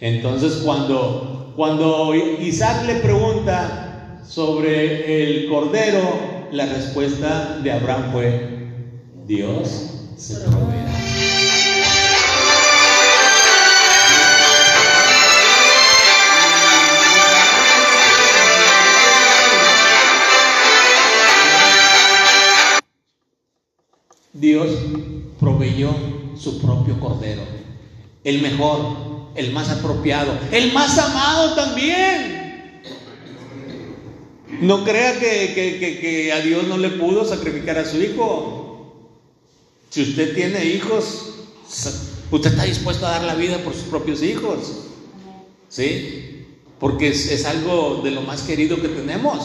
Entonces 0.01 0.63
cuando, 0.65 1.55
cuando 1.57 2.15
Isaac 2.15 2.85
le 2.87 2.97
pregunta 2.97 4.23
sobre 4.29 5.23
el 5.23 5.49
cordero, 5.49 6.49
la 6.53 6.67
respuesta 6.67 7.59
de 7.63 7.73
Abraham 7.73 8.13
fue, 8.13 8.69
Dios 9.27 9.91
se 10.17 10.37
proveerá. 10.37 10.96
Dios 24.39 24.69
proveyó 25.41 25.91
su 26.39 26.61
propio 26.61 26.99
cordero, 27.01 27.43
el 28.25 28.43
mejor, 28.43 29.31
el 29.35 29.53
más 29.53 29.71
apropiado, 29.71 30.33
el 30.53 30.73
más 30.73 30.99
amado 30.99 31.55
también. 31.55 32.37
No 34.61 34.85
crea 34.85 35.19
que, 35.19 35.53
que, 36.01 36.33
a 36.33 36.41
Dios 36.41 36.67
no 36.67 36.79
le 36.79 36.91
pudo 36.91 37.25
sacrificar 37.25 37.79
a 37.79 37.85
su 37.85 38.01
hijo. 38.03 39.13
Si 39.91 40.03
usted 40.03 40.35
tiene 40.35 40.65
hijos, 40.65 41.35
usted 42.31 42.51
está 42.51 42.65
dispuesto 42.65 43.07
a 43.07 43.11
dar 43.11 43.25
la 43.25 43.35
vida 43.35 43.59
por 43.59 43.75
sus 43.75 43.85
propios 43.85 44.23
hijos. 44.23 44.85
¿Sí? 45.69 46.47
Porque 46.79 47.09
es, 47.09 47.45
algo 47.45 48.01
de 48.03 48.11
lo 48.13 48.23
más 48.23 48.43
querido 48.43 48.81
que 48.81 48.89
tenemos. 48.89 49.41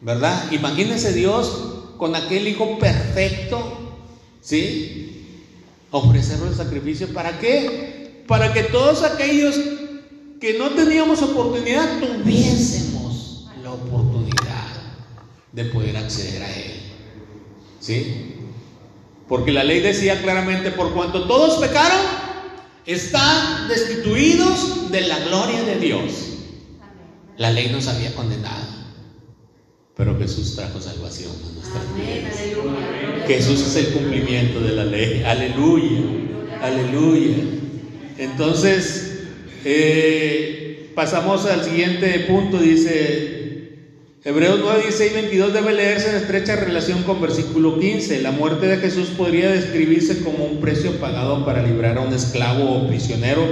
¿Verdad? 0.00 0.50
Imagínese 0.52 1.12
Dios 1.12 1.74
con 1.96 2.14
aquel 2.14 2.48
hijo 2.48 2.78
perfecto. 2.78 3.73
¿Sí? 4.44 5.40
Ofrecerlo 5.90 6.48
el 6.48 6.54
sacrificio. 6.54 7.08
¿Para 7.14 7.38
qué? 7.38 8.22
Para 8.28 8.52
que 8.52 8.64
todos 8.64 9.02
aquellos 9.02 9.58
que 10.40 10.58
no 10.58 10.70
teníamos 10.70 11.22
oportunidad 11.22 11.98
tuviésemos 11.98 13.48
la 13.62 13.72
oportunidad 13.72 14.66
de 15.52 15.64
poder 15.64 15.96
acceder 15.96 16.42
a 16.42 16.54
Él. 16.54 16.72
¿Sí? 17.80 18.34
Porque 19.28 19.52
la 19.52 19.64
ley 19.64 19.80
decía 19.80 20.20
claramente, 20.20 20.70
por 20.70 20.92
cuanto 20.92 21.26
todos 21.26 21.58
pecaron, 21.66 22.00
están 22.84 23.68
destituidos 23.68 24.90
de 24.90 25.00
la 25.02 25.18
gloria 25.20 25.62
de 25.62 25.78
Dios. 25.78 26.12
La 27.38 27.50
ley 27.50 27.70
nos 27.70 27.88
había 27.88 28.14
condenado, 28.14 28.66
pero 29.96 30.18
Jesús 30.18 30.56
trajo 30.56 30.80
salvación 30.80 31.30
a 31.30 31.54
nuestras 31.54 31.84
vidas. 31.96 33.26
Jesús 33.26 33.60
es 33.60 33.76
el 33.76 33.92
cumplimiento 33.92 34.60
de 34.60 34.72
la 34.72 34.84
ley. 34.84 35.22
Aleluya, 35.24 36.02
aleluya. 36.60 37.36
Entonces, 38.18 39.26
eh, 39.64 40.90
pasamos 40.94 41.46
al 41.46 41.64
siguiente 41.64 42.26
punto, 42.28 42.58
dice 42.58 43.34
Hebreos 44.26 44.60
9, 44.62 44.80
16 44.84 45.12
22 45.12 45.52
debe 45.52 45.74
leerse 45.74 46.08
en 46.08 46.16
estrecha 46.16 46.56
relación 46.56 47.02
con 47.02 47.20
versículo 47.20 47.78
15. 47.78 48.22
La 48.22 48.30
muerte 48.30 48.66
de 48.66 48.78
Jesús 48.78 49.08
podría 49.08 49.50
describirse 49.50 50.24
como 50.24 50.46
un 50.46 50.60
precio 50.60 50.98
pagado 50.98 51.44
para 51.44 51.62
librar 51.62 51.98
a 51.98 52.00
un 52.00 52.14
esclavo 52.14 52.70
o 52.70 52.88
prisionero 52.88 53.46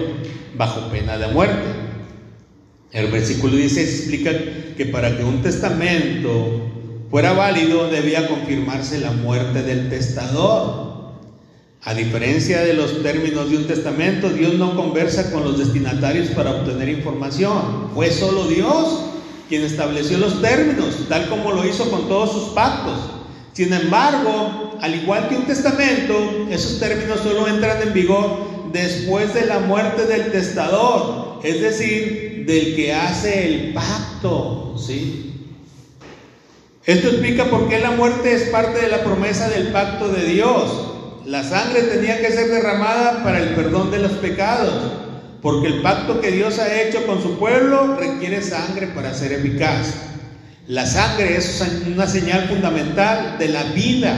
bajo 0.57 0.91
pena 0.91 1.19
de 1.19 1.29
muerte. 1.29 1.92
El 2.93 3.07
versículo 3.11 3.57
16 3.57 4.01
explica 4.01 4.33
que 4.77 4.85
para 4.87 5.17
que 5.17 5.25
un 5.25 5.41
testamento 5.41 6.71
fuera 7.11 7.33
válido 7.33 7.91
debía 7.91 8.29
confirmarse 8.29 9.01
la 9.01 9.13
muerte 9.13 9.63
del 9.63 9.89
testador. 9.89 10.93
A 11.85 11.95
diferencia 11.95 12.61
de 12.61 12.75
los 12.75 13.03
términos 13.03 13.51
de 13.51 13.57
un 13.57 13.67
testamento, 13.67 14.29
Dios 14.29 14.55
no 14.55 14.77
conversa 14.77 15.33
con 15.33 15.43
los 15.43 15.59
destinatarios 15.59 16.29
para 16.29 16.51
obtener 16.51 16.91
información. 16.91 17.89
Fue 17.95 18.11
solo 18.11 18.47
Dios 18.47 19.01
quien 19.49 19.63
estableció 19.63 20.19
los 20.19 20.43
términos, 20.43 21.07
tal 21.09 21.29
como 21.29 21.53
lo 21.53 21.67
hizo 21.67 21.91
con 21.91 22.09
todos 22.09 22.31
sus 22.31 22.55
pactos. 22.55 22.99
Sin 23.55 23.73
embargo, 23.73 24.79
al 24.83 24.95
igual 24.95 25.29
que 25.29 25.37
un 25.37 25.47
testamento, 25.47 26.47
esos 26.51 26.79
términos 26.79 27.21
solo 27.21 27.49
entran 27.49 27.83
en 27.83 27.95
vigor 27.95 28.71
después 28.71 29.33
de 29.35 29.47
la 29.47 29.61
muerte 29.61 30.07
del 30.07 30.31
testador, 30.31 31.41
es 31.43 31.61
decir, 31.61 32.32
del 32.47 32.75
que 32.77 32.93
hace 32.93 33.47
el 33.47 33.73
pacto, 33.73 34.75
¿sí? 34.79 35.29
Esto 36.85 37.09
explica 37.09 37.45
por 37.45 37.69
qué 37.69 37.79
la 37.79 37.93
muerte 37.93 38.33
es 38.35 38.43
parte 38.51 38.81
de 38.81 38.89
la 38.89 39.05
promesa 39.05 39.49
del 39.49 39.69
pacto 39.69 40.09
de 40.09 40.25
Dios. 40.25 40.89
La 41.27 41.45
sangre 41.45 41.83
tenía 41.83 42.21
que 42.21 42.33
ser 42.33 42.49
derramada 42.49 43.23
para 43.23 43.39
el 43.39 43.55
perdón 43.55 43.91
de 43.91 44.01
los 44.01 44.13
pecados 44.13 45.03
porque 45.43 45.67
el 45.67 45.83
pacto 45.83 46.21
que 46.21 46.31
Dios 46.31 46.61
ha 46.61 46.83
hecho 46.83 47.05
con 47.05 47.21
su 47.21 47.37
pueblo 47.37 47.97
requiere 47.97 48.41
sangre 48.41 48.87
para 48.89 49.13
ser 49.13 49.33
eficaz. 49.33 49.95
La 50.69 50.87
sangre 50.87 51.37
es 51.37 51.63
una 51.93 52.07
señal 52.07 52.49
fundamental 52.49 53.37
de 53.39 53.49
la 53.49 53.65
vida 53.65 54.15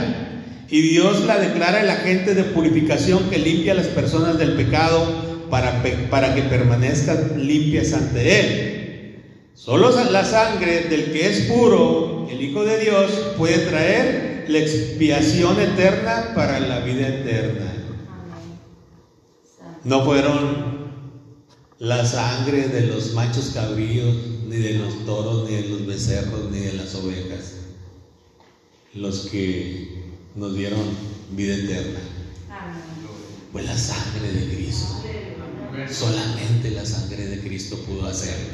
y 0.69 0.81
Dios 0.81 1.25
la 1.25 1.39
declara 1.39 1.81
el 1.81 1.89
agente 1.89 2.35
de 2.35 2.43
purificación 2.43 3.27
que 3.31 3.39
limpia 3.39 3.73
a 3.73 3.75
las 3.75 3.87
personas 3.87 4.37
del 4.37 4.53
pecado 4.53 5.34
para, 5.55 5.81
para 6.09 6.35
que 6.35 6.41
permanezcan 6.41 7.47
limpias 7.47 7.93
ante 7.93 8.39
Él. 8.39 9.23
Solo 9.53 9.89
la 10.11 10.25
sangre 10.25 10.81
del 10.89 11.13
que 11.13 11.29
es 11.29 11.45
puro, 11.45 12.27
el 12.29 12.41
Hijo 12.41 12.65
de 12.65 12.77
Dios, 12.81 13.09
puede 13.37 13.59
traer 13.59 14.45
la 14.49 14.59
expiación 14.59 15.57
eterna 15.61 16.33
para 16.35 16.59
la 16.59 16.79
vida 16.79 17.07
eterna. 17.07 17.71
No 19.85 20.03
fueron 20.03 20.89
la 21.79 22.05
sangre 22.05 22.67
de 22.67 22.87
los 22.87 23.13
machos 23.13 23.51
cabríos, 23.53 24.13
ni 24.49 24.57
de 24.57 24.73
los 24.73 25.05
toros, 25.05 25.49
ni 25.49 25.55
de 25.55 25.69
los 25.69 25.85
becerros, 25.85 26.51
ni 26.51 26.59
de 26.59 26.73
las 26.73 26.93
ovejas, 26.95 27.53
los 28.93 29.27
que 29.27 30.03
nos 30.35 30.53
dieron 30.53 30.83
vida 31.31 31.55
eterna. 31.55 31.99
Fue 33.53 33.63
la 33.63 33.77
sangre 33.77 34.33
de 34.33 34.53
Cristo. 34.53 35.01
Solamente 35.91 36.71
la 36.71 36.85
sangre 36.85 37.25
de 37.25 37.39
Cristo 37.41 37.77
pudo 37.79 38.07
hacerlo. 38.07 38.53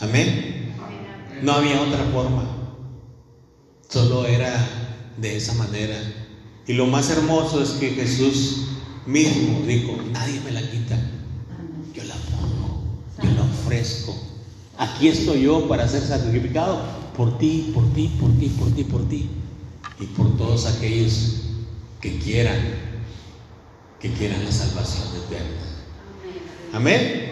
Amén. 0.00 0.74
No 1.42 1.52
había 1.52 1.80
otra 1.82 2.04
forma. 2.12 2.44
Solo 3.88 4.26
era 4.26 4.54
de 5.16 5.36
esa 5.36 5.54
manera. 5.54 5.96
Y 6.66 6.74
lo 6.74 6.86
más 6.86 7.10
hermoso 7.10 7.62
es 7.62 7.70
que 7.70 7.90
Jesús 7.90 8.68
mismo 9.06 9.62
dijo, 9.66 9.96
nadie 10.12 10.40
me 10.40 10.52
la 10.52 10.62
quita 10.62 10.98
Aquí 14.78 15.08
estoy 15.08 15.42
yo 15.42 15.68
para 15.68 15.88
ser 15.88 16.02
sacrificado 16.02 16.82
por 17.16 17.38
ti, 17.38 17.70
por 17.74 17.92
ti, 17.92 18.08
por 18.20 18.30
ti, 18.38 18.48
por 18.48 18.70
ti, 18.72 18.84
por 18.84 19.08
ti. 19.08 19.30
Y 20.00 20.06
por 20.06 20.36
todos 20.36 20.66
aquellos 20.66 21.42
que 22.00 22.18
quieran, 22.18 22.58
que 24.00 24.12
quieran 24.12 24.44
la 24.44 24.50
salvación 24.50 25.08
eterna. 25.24 25.71
Amén. 26.72 27.30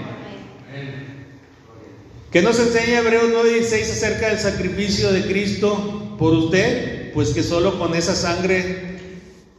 ¿Qué 2.31 2.43
nos 2.43 2.59
enseña 2.61 2.99
Hebreos 2.99 3.31
9:16 3.33 3.91
acerca 3.91 4.29
del 4.29 4.39
sacrificio 4.39 5.13
de 5.13 5.27
Cristo 5.27 6.15
por 6.19 6.35
usted? 6.35 7.13
Pues 7.13 7.31
que 7.31 7.43
solo 7.43 7.79
con 7.79 7.95
esa 7.95 8.15
sangre, 8.15 8.99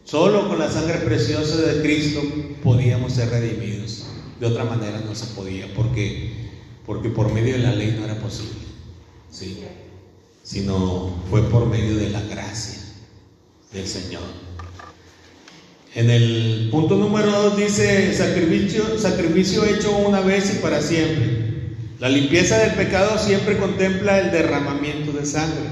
solo 0.05 0.47
con 0.47 0.59
la 0.59 0.71
sangre 0.71 0.99
preciosa 0.99 1.57
de 1.57 1.81
Cristo 1.81 2.21
podíamos 2.63 3.13
ser 3.13 3.29
redimidos. 3.29 4.05
De 4.39 4.45
otra 4.45 4.63
manera 4.63 5.01
no 5.05 5.15
se 5.15 5.25
podía, 5.35 5.73
porque 5.73 6.31
porque 6.85 7.09
por 7.09 7.31
medio 7.31 7.53
de 7.53 7.59
la 7.59 7.73
ley 7.73 7.95
no 7.97 8.05
era 8.05 8.15
posible, 8.19 8.59
¿sí? 9.29 9.63
sino 10.43 11.23
fue 11.29 11.41
por 11.49 11.67
medio 11.67 11.95
de 11.95 12.09
la 12.09 12.21
gracia 12.21 12.79
del 13.71 13.87
Señor. 13.87 14.23
En 15.93 16.09
el 16.09 16.69
punto 16.71 16.95
número 16.95 17.29
2 17.29 17.57
dice 17.57 18.13
sacrificio, 18.13 18.97
sacrificio 18.97 19.65
hecho 19.65 19.91
una 19.97 20.21
vez 20.21 20.55
y 20.55 20.59
para 20.59 20.81
siempre. 20.81 21.41
La 21.99 22.07
limpieza 22.07 22.57
del 22.59 22.75
pecado 22.75 23.17
siempre 23.17 23.57
contempla 23.57 24.17
el 24.19 24.31
derramamiento 24.31 25.11
de 25.11 25.25
sangre. 25.25 25.65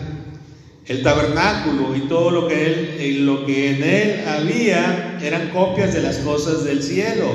El 0.88 1.04
tabernáculo 1.04 1.96
y 1.96 2.02
todo 2.02 2.32
lo 2.32 2.50
que, 2.50 2.66
él, 3.00 3.26
lo 3.26 3.46
que 3.46 3.72
en 3.72 3.84
él 3.84 4.28
había 4.28 5.18
eran 5.22 5.52
copias 5.52 5.94
de 5.94 6.02
las 6.02 6.18
cosas 6.18 6.66
del 6.66 6.84
cielo. 6.84 7.28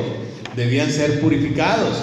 Debían 0.54 0.90
ser 0.90 1.20
purificados. 1.20 1.96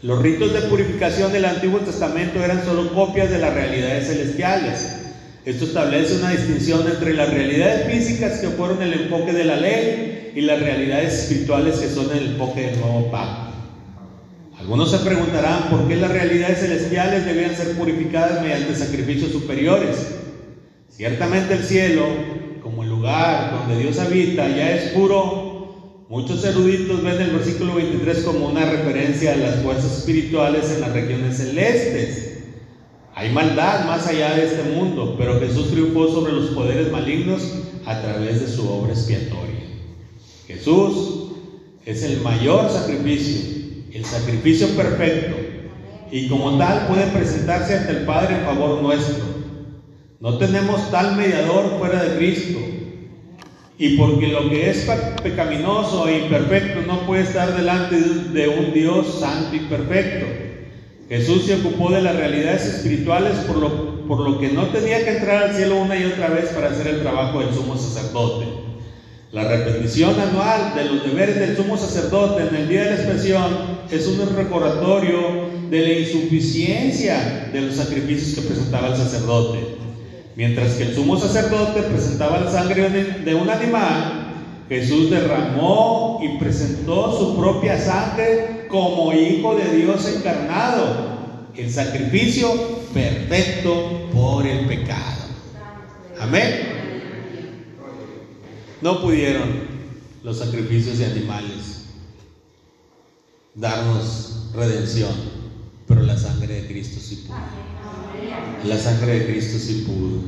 Los 0.00 0.22
ritos 0.22 0.52
de 0.52 0.60
purificación 0.60 1.32
del 1.32 1.46
Antiguo 1.46 1.80
Testamento 1.80 2.38
eran 2.44 2.64
solo 2.64 2.94
copias 2.94 3.30
de 3.30 3.38
las 3.38 3.52
realidades 3.52 4.06
celestiales. 4.06 4.97
Esto 5.44 5.64
establece 5.64 6.16
una 6.16 6.30
distinción 6.32 6.86
entre 6.88 7.14
las 7.14 7.32
realidades 7.32 7.86
físicas 7.86 8.38
que 8.38 8.48
fueron 8.48 8.82
el 8.82 8.92
enfoque 8.92 9.32
de 9.32 9.44
la 9.44 9.56
ley 9.56 10.32
y 10.34 10.40
las 10.42 10.60
realidades 10.60 11.22
espirituales 11.22 11.76
que 11.76 11.88
son 11.88 12.10
el 12.16 12.32
enfoque 12.32 12.62
del 12.62 12.80
nuevo 12.80 13.10
pacto. 13.10 13.52
Algunos 14.58 14.90
se 14.90 14.98
preguntarán 14.98 15.70
por 15.70 15.86
qué 15.86 15.96
las 15.96 16.10
realidades 16.10 16.60
celestiales 16.60 17.24
debían 17.24 17.54
ser 17.54 17.76
purificadas 17.76 18.42
mediante 18.42 18.74
sacrificios 18.74 19.30
superiores. 19.30 20.08
Ciertamente 20.88 21.54
el 21.54 21.62
cielo, 21.62 22.04
como 22.60 22.82
el 22.82 22.90
lugar 22.90 23.52
donde 23.52 23.80
Dios 23.80 23.98
habita, 24.00 24.48
ya 24.48 24.72
es 24.72 24.90
puro. 24.90 26.04
Muchos 26.08 26.42
eruditos 26.44 27.02
ven 27.02 27.20
el 27.20 27.30
versículo 27.30 27.76
23 27.76 28.18
como 28.22 28.46
una 28.46 28.64
referencia 28.64 29.32
a 29.32 29.36
las 29.36 29.62
fuerzas 29.62 29.98
espirituales 29.98 30.70
en 30.72 30.80
las 30.80 30.92
regiones 30.92 31.36
celestes. 31.36 32.37
Hay 33.18 33.30
maldad 33.30 33.84
más 33.84 34.06
allá 34.06 34.36
de 34.36 34.44
este 34.44 34.62
mundo, 34.62 35.16
pero 35.18 35.40
Jesús 35.40 35.72
triunfó 35.72 36.06
sobre 36.06 36.32
los 36.34 36.50
poderes 36.50 36.92
malignos 36.92 37.52
a 37.84 38.00
través 38.00 38.40
de 38.40 38.46
su 38.46 38.70
obra 38.70 38.92
expiatoria. 38.92 39.64
Jesús 40.46 41.32
es 41.84 42.04
el 42.04 42.20
mayor 42.20 42.70
sacrificio, 42.70 43.40
el 43.92 44.04
sacrificio 44.04 44.68
perfecto, 44.68 45.34
y 46.12 46.28
como 46.28 46.58
tal 46.58 46.86
puede 46.86 47.08
presentarse 47.08 47.78
ante 47.78 47.90
el 47.90 48.04
Padre 48.04 48.36
en 48.36 48.44
favor 48.44 48.80
nuestro. 48.82 49.24
No 50.20 50.38
tenemos 50.38 50.88
tal 50.92 51.16
mediador 51.16 51.76
fuera 51.76 52.00
de 52.00 52.18
Cristo. 52.18 52.60
Y 53.78 53.96
porque 53.96 54.28
lo 54.28 54.48
que 54.48 54.70
es 54.70 54.88
pecaminoso 55.24 56.06
e 56.06 56.20
imperfecto 56.20 56.82
no 56.86 57.04
puede 57.04 57.24
estar 57.24 57.56
delante 57.56 57.96
de 57.98 58.48
un 58.48 58.72
Dios 58.72 59.18
santo 59.18 59.56
y 59.56 59.60
perfecto. 59.60 60.47
Jesús 61.08 61.46
se 61.46 61.54
ocupó 61.54 61.90
de 61.90 62.02
las 62.02 62.16
realidades 62.16 62.66
espirituales 62.66 63.38
por 63.46 63.56
lo, 63.56 64.06
por 64.06 64.20
lo 64.20 64.38
que 64.38 64.50
no 64.50 64.66
tenía 64.66 65.04
que 65.04 65.16
entrar 65.16 65.44
al 65.44 65.56
cielo 65.56 65.80
una 65.80 65.96
y 65.96 66.04
otra 66.04 66.28
vez 66.28 66.50
para 66.50 66.68
hacer 66.68 66.86
el 66.86 67.00
trabajo 67.00 67.40
del 67.40 67.54
sumo 67.54 67.76
sacerdote. 67.78 68.46
La 69.32 69.44
repetición 69.48 70.20
anual 70.20 70.74
de 70.74 70.84
los 70.84 71.04
deberes 71.04 71.38
del 71.38 71.56
sumo 71.56 71.78
sacerdote 71.78 72.48
en 72.48 72.54
el 72.54 72.68
día 72.68 72.84
de 72.84 72.90
la 72.90 72.96
expresión 72.96 73.78
es 73.90 74.06
un 74.06 74.36
recordatorio 74.36 75.48
de 75.70 75.80
la 75.80 75.92
insuficiencia 75.94 77.48
de 77.52 77.62
los 77.62 77.76
sacrificios 77.76 78.34
que 78.34 78.48
presentaba 78.52 78.88
el 78.88 78.96
sacerdote. 78.96 79.60
Mientras 80.36 80.74
que 80.74 80.84
el 80.84 80.94
sumo 80.94 81.18
sacerdote 81.18 81.82
presentaba 81.82 82.40
la 82.40 82.50
sangre 82.50 82.90
de 83.24 83.34
un 83.34 83.48
animal, 83.48 84.34
Jesús 84.68 85.10
derramó 85.10 86.20
y 86.22 86.38
presentó 86.38 87.16
su 87.18 87.38
propia 87.38 87.78
sangre 87.78 88.57
como 88.68 89.12
hijo 89.12 89.56
de 89.56 89.76
Dios 89.76 90.06
encarnado, 90.16 91.48
el 91.56 91.70
sacrificio 91.70 92.52
perfecto 92.94 94.08
por 94.12 94.46
el 94.46 94.66
pecado. 94.66 95.24
Amén. 96.20 96.68
No 98.80 99.00
pudieron 99.00 99.48
los 100.22 100.38
sacrificios 100.38 100.98
de 100.98 101.06
animales 101.06 101.86
darnos 103.54 104.50
redención, 104.54 105.12
pero 105.86 106.02
la 106.02 106.16
sangre 106.16 106.62
de 106.62 106.68
Cristo 106.68 107.00
sí 107.00 107.24
pudo. 107.26 107.38
La 108.64 108.78
sangre 108.78 109.20
de 109.20 109.26
Cristo 109.26 109.58
sí 109.58 109.84
pudo. 109.86 110.20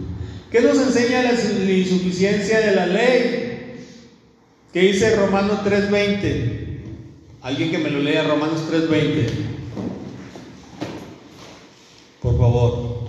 ¿Qué 0.50 0.60
nos 0.60 0.78
enseña 0.78 1.22
la 1.22 1.32
insuficiencia 1.32 2.60
de 2.60 2.74
la 2.74 2.86
ley? 2.86 3.76
¿Qué 4.72 4.80
dice 4.80 5.14
Romanos 5.16 5.60
3:20? 5.64 6.69
Alguien 7.42 7.70
que 7.70 7.78
me 7.78 7.90
lo 7.90 8.00
lea, 8.00 8.24
Romanos 8.24 8.66
3:20. 8.68 9.26
Por 12.20 12.38
favor. 12.38 13.00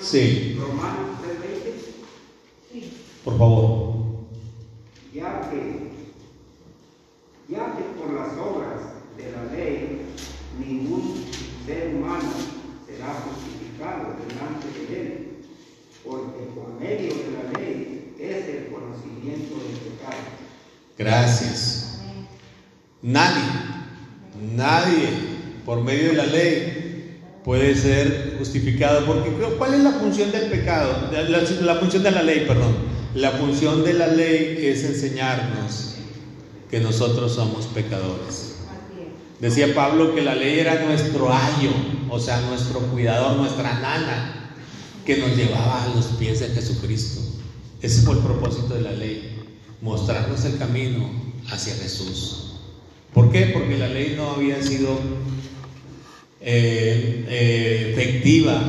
Sí. 0.00 0.56
Romanos 0.60 1.18
3:20. 1.22 2.90
Por 3.24 3.38
favor 3.38 3.94
ya 5.14 5.48
que, 5.48 5.92
ya 7.48 7.76
que 7.76 7.82
por 7.96 8.12
las 8.12 8.36
obras 8.36 8.80
de 9.16 9.30
la 9.30 9.44
ley 9.54 10.02
ningún 10.58 11.24
ser 11.64 11.94
humano 11.94 12.32
será 12.84 13.14
justificado 13.14 14.16
delante 14.18 14.66
de 14.76 15.00
él, 15.00 15.28
porque 16.04 16.46
por 16.52 16.74
medio 16.80 17.14
de 17.14 17.30
la 17.30 17.58
ley 17.58 18.14
es 18.18 18.48
el 18.48 18.72
conocimiento 18.72 19.54
del 19.54 19.78
pecado. 19.78 20.34
Gracias. 20.96 21.98
Nadie, 23.02 23.42
nadie 24.54 25.08
por 25.64 25.82
medio 25.82 26.08
de 26.08 26.14
la 26.14 26.26
ley 26.26 27.20
puede 27.44 27.74
ser 27.74 28.36
justificado. 28.38 29.04
Porque 29.06 29.30
¿cuál 29.58 29.74
es 29.74 29.80
la 29.80 29.92
función 29.92 30.32
del 30.32 30.50
pecado? 30.50 31.10
La, 31.62 31.74
función 31.76 32.02
de 32.02 32.10
la 32.10 32.22
ley, 32.22 32.44
perdón. 32.46 32.74
La 33.14 33.32
función 33.32 33.84
de 33.84 33.92
la 33.94 34.08
ley 34.08 34.58
es 34.60 34.84
enseñarnos 34.84 35.94
que 36.70 36.80
nosotros 36.80 37.34
somos 37.34 37.66
pecadores. 37.66 38.56
Decía 39.40 39.74
Pablo 39.74 40.14
que 40.14 40.22
la 40.22 40.34
ley 40.34 40.60
era 40.60 40.84
nuestro 40.84 41.32
ayo, 41.32 41.70
o 42.08 42.18
sea, 42.18 42.40
nuestro 42.40 42.80
cuidador, 42.80 43.36
nuestra 43.36 43.78
nana, 43.80 44.54
que 45.04 45.18
nos 45.18 45.36
llevaba 45.36 45.84
a 45.84 45.88
los 45.88 46.06
pies 46.18 46.40
de 46.40 46.48
Jesucristo. 46.48 47.20
Ese 47.82 48.02
fue 48.02 48.14
el 48.14 48.20
propósito 48.20 48.74
de 48.74 48.80
la 48.80 48.92
ley, 48.92 49.33
mostrarnos 49.84 50.42
el 50.46 50.56
camino 50.56 51.10
hacia 51.50 51.74
Jesús. 51.74 52.54
¿Por 53.12 53.30
qué? 53.30 53.50
Porque 53.52 53.76
la 53.76 53.86
ley 53.86 54.14
no 54.16 54.30
había 54.30 54.60
sido 54.62 54.98
eh, 56.40 57.26
eh, 57.28 57.90
efectiva 57.92 58.60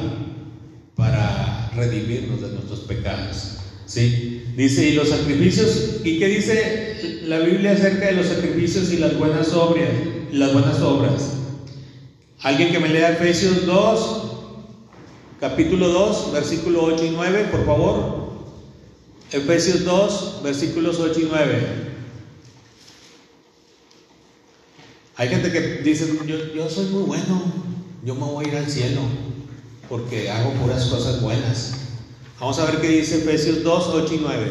para 0.94 1.72
redimirnos 1.74 2.42
de 2.42 2.50
nuestros 2.50 2.82
pecados. 2.82 3.60
¿Sí? 3.86 4.44
Dice, 4.58 4.90
y 4.90 4.94
los 4.94 5.10
sacrificios, 5.10 6.02
¿y 6.04 6.20
qué 6.20 6.28
dice 6.28 7.22
la 7.24 7.40
Biblia 7.40 7.72
acerca 7.72 8.08
de 8.08 8.14
los 8.14 8.28
sacrificios 8.28 8.92
y 8.92 8.98
las 8.98 9.18
buenas 9.18 9.54
obras? 9.54 9.90
Las 10.34 10.52
buenas 10.52 10.82
obras. 10.82 11.32
Alguien 12.42 12.74
que 12.74 12.80
me 12.80 12.90
lea 12.90 13.12
Efesios 13.12 13.66
2, 13.66 14.22
capítulo 15.40 15.88
2, 15.88 16.34
versículo 16.34 16.84
8 16.84 17.06
y 17.06 17.10
9, 17.12 17.48
por 17.52 17.66
favor. 17.66 18.25
Efesios 19.36 19.84
2, 19.84 20.44
versículos 20.44 20.98
8 20.98 21.20
y 21.20 21.28
9. 21.30 21.68
Hay 25.18 25.28
gente 25.28 25.52
que 25.52 25.60
dice, 25.84 26.18
yo, 26.56 26.70
soy 26.70 26.86
muy 26.86 27.04
bueno, 27.04 27.42
yo 28.06 28.16
me 28.16 28.22
voy 28.22 28.46
a 28.46 28.48
ir 28.48 28.56
al 28.56 28.70
cielo 28.70 29.02
porque 29.90 30.32
hago 30.32 30.52
puras 30.54 30.86
cosas 30.86 31.22
buenas. 31.22 31.82
Vamos 32.40 32.60
a 32.60 32.66
ver 32.66 32.80
qué 32.80 32.88
dice 32.88 33.18
Efesios 33.18 33.62
2, 33.62 33.88
8 33.88 34.14
y 34.14 34.18
9. 34.20 34.42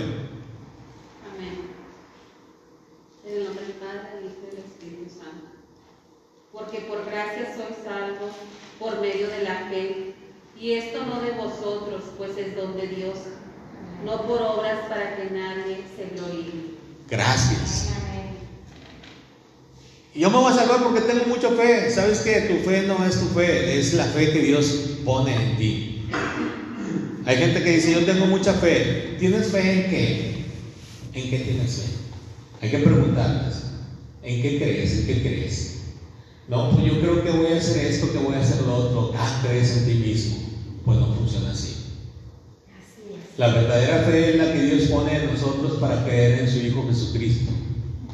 Amén. 1.34 1.60
En 3.26 3.38
el 3.38 3.44
nombre 3.44 3.64
del 3.64 3.74
Padre, 3.76 4.16
del 4.16 4.24
Hijo 4.26 4.36
y 4.42 4.56
del 4.56 4.64
Espíritu 4.66 5.08
Santo. 5.08 5.46
Porque 6.52 6.80
por 6.80 7.06
gracia 7.06 7.56
sois 7.56 7.78
salvos 7.82 8.32
por 8.78 9.00
medio 9.00 9.28
de 9.28 9.44
la 9.44 9.66
fe. 9.70 10.14
Y 10.60 10.72
esto 10.72 11.06
no 11.06 11.22
de 11.22 11.30
vosotros, 11.30 12.04
pues 12.18 12.36
es 12.36 12.54
don 12.54 12.76
de 12.76 12.86
Dios, 12.86 13.16
no 14.04 14.26
por 14.26 14.40
obras 14.42 14.78
para 14.88 15.16
que 15.16 15.30
nadie 15.30 15.84
se 15.96 16.16
gloríe. 16.16 16.74
Gracias. 17.08 17.90
Y 20.14 20.20
yo 20.20 20.30
me 20.30 20.36
voy 20.36 20.52
a 20.52 20.56
salvar 20.56 20.82
porque 20.82 21.00
tengo 21.00 21.24
mucha 21.26 21.50
fe. 21.50 21.90
¿Sabes 21.90 22.20
que 22.20 22.42
Tu 22.42 22.68
fe 22.68 22.86
no 22.86 23.04
es 23.04 23.18
tu 23.18 23.26
fe, 23.26 23.78
es 23.78 23.94
la 23.94 24.04
fe 24.04 24.32
que 24.32 24.40
Dios 24.40 24.98
pone 25.04 25.34
en 25.34 25.56
ti. 25.56 26.08
Hay 27.26 27.36
gente 27.36 27.62
que 27.62 27.70
dice, 27.70 27.92
yo 27.92 28.04
tengo 28.04 28.26
mucha 28.26 28.52
fe. 28.54 29.16
¿Tienes 29.18 29.48
fe 29.48 29.72
en 29.72 29.90
qué? 29.90 30.44
¿En 31.14 31.30
qué 31.30 31.38
tienes 31.38 31.76
fe? 31.76 32.04
Hay 32.60 32.70
que 32.70 32.78
preguntarles, 32.78 33.64
¿en 34.22 34.42
qué 34.42 34.58
crees? 34.58 35.00
¿En 35.00 35.06
qué 35.06 35.20
crees? 35.20 35.74
No, 36.48 36.70
pues 36.70 36.84
yo 36.84 37.00
creo 37.00 37.24
que 37.24 37.30
voy 37.30 37.52
a 37.52 37.56
hacer 37.56 37.86
esto, 37.86 38.12
que 38.12 38.18
voy 38.18 38.34
a 38.34 38.40
hacer 38.40 38.62
lo 38.62 38.76
otro. 38.76 39.12
Ah, 39.16 39.42
crees 39.46 39.76
en 39.78 39.86
ti 39.86 39.94
mismo. 39.94 40.36
Pues 40.84 40.98
no 40.98 41.14
funciona 41.14 41.50
así. 41.50 41.73
La 43.36 43.48
verdadera 43.48 44.04
fe 44.04 44.30
es 44.30 44.36
la 44.36 44.52
que 44.52 44.62
Dios 44.62 44.88
pone 44.88 45.16
en 45.16 45.26
nosotros 45.26 45.78
para 45.80 46.04
creer 46.04 46.40
en 46.40 46.48
su 46.48 46.58
Hijo 46.58 46.86
Jesucristo. 46.88 47.52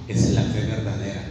Esa 0.08 0.28
es 0.28 0.34
la 0.34 0.42
fe 0.42 0.60
verdadera. 0.60 1.22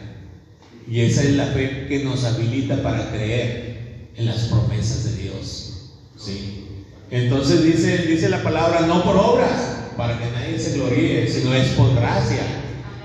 Y 0.88 1.02
esa 1.02 1.24
es 1.24 1.32
la 1.32 1.48
fe 1.48 1.88
que 1.88 2.04
nos 2.04 2.24
habilita 2.24 2.84
para 2.84 3.10
creer 3.10 4.10
en 4.16 4.26
las 4.28 4.44
promesas 4.46 5.06
de 5.06 5.24
Dios. 5.24 5.92
¿Sí? 6.18 6.68
Entonces 7.10 7.64
dice, 7.64 8.06
dice 8.06 8.30
la 8.30 8.44
palabra 8.44 8.82
no 8.82 9.04
por 9.04 9.18
obras, 9.18 9.78
para 9.98 10.20
que 10.20 10.32
nadie 10.32 10.60
se 10.60 10.78
gloríe, 10.78 11.28
sino 11.28 11.54
es 11.54 11.70
por 11.70 11.96
gracia. 11.96 12.44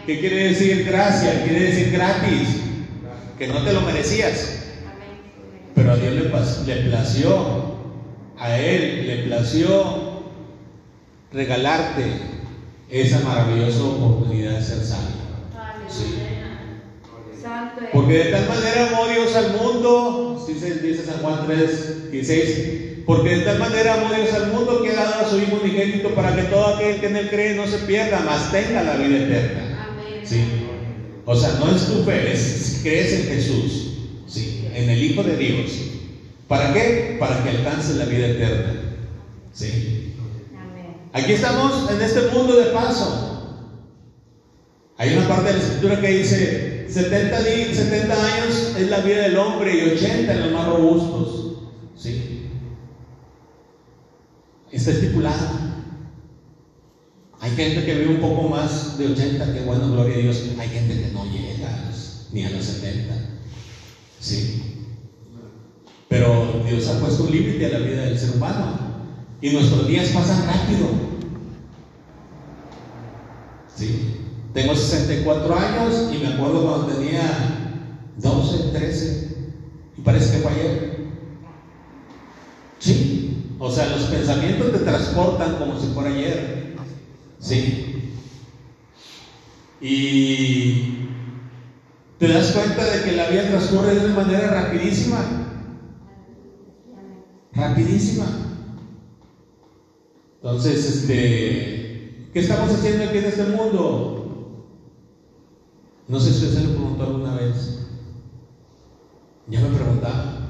¿Qué 0.07 0.21
quiere 0.21 0.49
decir 0.49 0.85
gracia? 0.85 1.45
Quiere 1.45 1.61
decir 1.61 1.93
gratis, 1.93 2.49
que 3.39 3.49
no 3.49 3.65
te 3.65 3.73
lo 3.73 3.81
merecías. 3.81 4.61
Pero 5.75 5.93
a 5.93 5.97
Dios 5.97 6.13
le, 6.15 6.75
le 6.75 6.91
plació 6.91 7.75
a 8.39 8.59
Él 8.59 9.07
le 9.07 9.17
plació 9.25 10.04
regalarte 11.35 12.05
esa 12.91 13.21
maravillosa 13.21 13.83
oportunidad 13.83 14.59
de 14.59 14.65
ser 14.65 14.85
salvo. 14.85 15.25
Sí. 15.89 16.15
Porque 17.93 18.13
de 18.13 18.25
tal 18.31 18.49
manera 18.49 18.89
amó 18.89 19.07
Dios 19.07 19.35
al 19.37 19.53
mundo, 19.57 20.45
dice, 20.49 20.77
dice 20.77 21.05
San 21.05 21.19
Juan 21.19 21.47
3, 21.47 22.11
16, 22.11 23.05
porque 23.05 23.37
de 23.37 23.45
tal 23.45 23.59
manera 23.59 23.95
amó 23.95 24.15
Dios 24.15 24.33
al 24.33 24.53
mundo 24.53 24.83
que 24.83 24.91
ha 24.91 24.95
dado 24.95 25.27
a 25.27 25.29
su 25.29 25.39
Hijo 25.39 25.61
unigénito 25.63 26.15
para 26.15 26.35
que 26.35 26.43
todo 26.45 26.77
aquel 26.77 27.01
que 27.01 27.07
en 27.07 27.17
él 27.17 27.29
cree 27.29 27.55
no 27.55 27.67
se 27.67 27.79
pierda, 27.79 28.23
mas 28.25 28.51
tenga 28.51 28.83
la 28.83 28.97
vida 28.97 29.19
eterna. 29.19 29.97
¿Sí? 30.25 30.43
O 31.27 31.37
sea, 31.37 31.59
no 31.59 31.75
es 31.75 31.87
tu 31.87 32.03
fe, 32.05 32.33
es 32.33 32.39
si 32.41 32.83
crees 32.83 33.13
en 33.13 33.27
Jesús, 33.27 33.93
¿sí? 34.27 34.69
en 34.75 34.89
el 34.89 35.03
Hijo 35.03 35.23
de 35.23 35.37
Dios. 35.37 35.71
¿Para 36.49 36.73
qué? 36.73 37.17
Para 37.19 37.43
que 37.43 37.51
alcance 37.51 37.95
la 37.95 38.05
vida 38.07 38.29
eterna. 38.29 38.75
¿Sí? 39.53 40.04
Aquí 41.15 41.33
estamos 41.33 41.89
en 41.93 42.03
este 42.03 42.23
mundo 42.33 42.57
de 42.57 42.73
paso. 42.73 43.61
Hay 44.97 45.17
una 45.17 45.29
parte 45.29 45.53
de 45.53 45.59
la 45.59 45.65
escritura 45.65 46.01
que 46.01 46.09
dice, 46.09 46.87
70, 46.91 47.41
70 47.41 48.15
años 48.15 48.75
es 48.77 48.91
la 48.91 48.99
vida 48.99 49.23
del 49.23 49.37
hombre 49.39 49.79
y 49.79 49.91
80 49.91 50.33
en 50.33 50.41
los 50.41 50.53
más 50.53 50.67
robustos. 50.67 51.59
¿Sí? 51.97 52.51
Está 54.73 54.91
estipulado. 54.91 55.51
Hay 57.39 57.51
gente 57.53 57.85
que 57.85 57.95
vive 57.95 58.17
un 58.17 58.21
poco 58.21 58.49
más 58.49 58.99
de 58.99 59.07
80, 59.07 59.55
que 59.55 59.61
bueno, 59.61 59.93
gloria 59.93 60.17
a 60.17 60.19
Dios. 60.19 60.43
Hay 60.59 60.69
gente 60.69 61.01
que 61.01 61.13
no 61.13 61.27
llega 61.27 61.93
ni 62.33 62.45
a 62.45 62.51
los 62.51 62.65
70. 62.65 63.15
¿Sí? 64.19 64.89
Pero 66.09 66.61
Dios 66.69 66.89
ha 66.89 66.99
puesto 66.99 67.23
un 67.23 67.31
límite 67.31 67.67
a 67.67 67.79
la 67.79 67.87
vida 67.87 68.03
del 68.03 68.19
ser 68.19 68.35
humano. 68.35 68.95
Y 69.41 69.51
nuestros 69.51 69.87
días 69.87 70.09
pasan 70.09 70.45
rápido. 70.47 71.04
¿Sí? 73.77 74.21
Tengo 74.53 74.75
64 74.75 75.55
años 75.55 76.11
y 76.13 76.19
me 76.19 76.29
acuerdo 76.29 76.63
cuando 76.63 76.87
tenía 76.95 77.23
12, 78.17 78.59
13. 78.73 79.37
Y 79.99 80.01
parece 80.03 80.37
que 80.37 80.43
fue 80.43 80.53
ayer. 80.53 81.07
Sí. 82.79 83.55
O 83.59 83.71
sea, 83.71 83.87
los 83.87 84.03
pensamientos 84.05 84.73
te 84.73 84.79
transportan 84.79 85.57
como 85.57 85.79
si 85.79 85.89
fuera 85.89 86.11
ayer. 86.11 86.77
Sí. 87.41 88.13
Y 89.81 91.09
te 92.19 92.29
das 92.29 92.53
cuenta 92.53 92.85
de 92.85 93.03
que 93.03 93.13
la 93.13 93.29
vida 93.29 93.49
transcurre 93.49 93.95
de 93.95 94.05
una 94.07 94.15
manera 94.15 94.49
rapidísima. 94.49 95.19
Rapidísima. 97.53 98.27
Entonces, 100.37 100.87
este, 100.87 101.74
¿qué 102.35 102.41
estamos 102.41 102.69
haciendo 102.69 103.05
aquí 103.05 103.19
en 103.19 103.25
este 103.27 103.45
mundo? 103.45 104.51
No 106.09 106.19
sé 106.19 106.33
si 106.33 106.45
usted 106.45 106.59
se 106.59 106.65
lo 106.65 106.75
preguntó 106.75 107.05
alguna 107.05 107.37
vez. 107.37 107.79
Ya 109.47 109.61
me 109.61 109.69
preguntaba, 109.69 110.49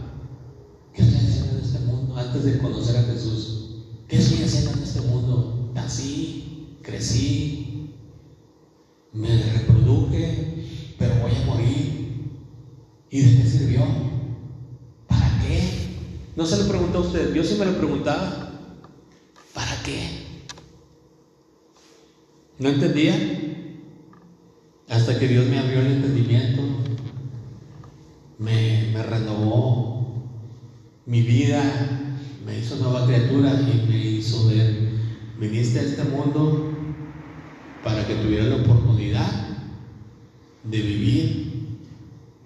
¿qué 0.95 1.03
estoy 1.03 1.19
haciendo 1.19 1.59
en 1.59 1.65
este 1.65 1.79
mundo 1.81 2.17
antes 2.17 2.45
de 2.45 2.59
conocer 2.59 2.97
a 2.97 3.03
Jesús? 3.03 3.85
¿Qué 4.09 4.17
estoy 4.17 4.45
haciendo 4.45 4.73
en 4.73 4.83
este 4.83 5.01
mundo? 5.03 5.71
Nací, 5.75 6.79
crecí, 6.81 7.91
me 9.13 9.43
reproduje, 9.53 10.95
pero 10.99 11.17
voy 11.21 11.33
a 11.33 11.47
morir. 11.47 12.31
¿Y 13.11 13.21
de 13.21 13.43
qué 13.43 13.49
sirvió? 13.49 13.85
¿Para 15.07 15.39
qué? 15.43 15.99
No 16.35 16.47
se 16.47 16.63
lo 16.63 16.69
preguntó 16.69 16.99
a 16.99 17.03
usted, 17.03 17.35
yo 17.35 17.45
sí 17.45 17.57
me 17.59 17.67
lo 17.67 17.77
preguntaba. 17.77 18.53
¿Para 19.53 19.83
qué? 19.83 20.24
¿No 22.59 22.69
entendía? 22.69 23.15
Hasta 24.89 25.19
que 25.19 25.27
Dios 25.27 25.47
me 25.47 25.59
abrió 25.59 25.81
el 25.81 25.93
entendimiento, 25.93 26.63
me, 28.39 28.93
me 28.93 29.03
renovó 29.03 30.23
mi 31.07 31.23
vida, 31.23 31.61
me 32.47 32.59
hizo 32.59 32.77
nueva 32.77 33.07
criatura 33.07 33.53
y 33.61 33.89
me 33.89 33.99
hizo 33.99 34.47
ver, 34.47 34.89
viniste 35.39 35.81
a 35.81 35.83
este 35.83 36.05
mundo 36.05 36.71
para 37.83 38.07
que 38.07 38.15
tuviera 38.15 38.45
la 38.45 38.57
oportunidad 38.57 39.59
de 40.63 40.79
vivir 40.81 41.55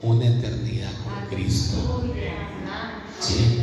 una 0.00 0.26
eternidad 0.26 0.92
con 1.04 1.36
Cristo. 1.36 2.02
Sí. 3.20 3.58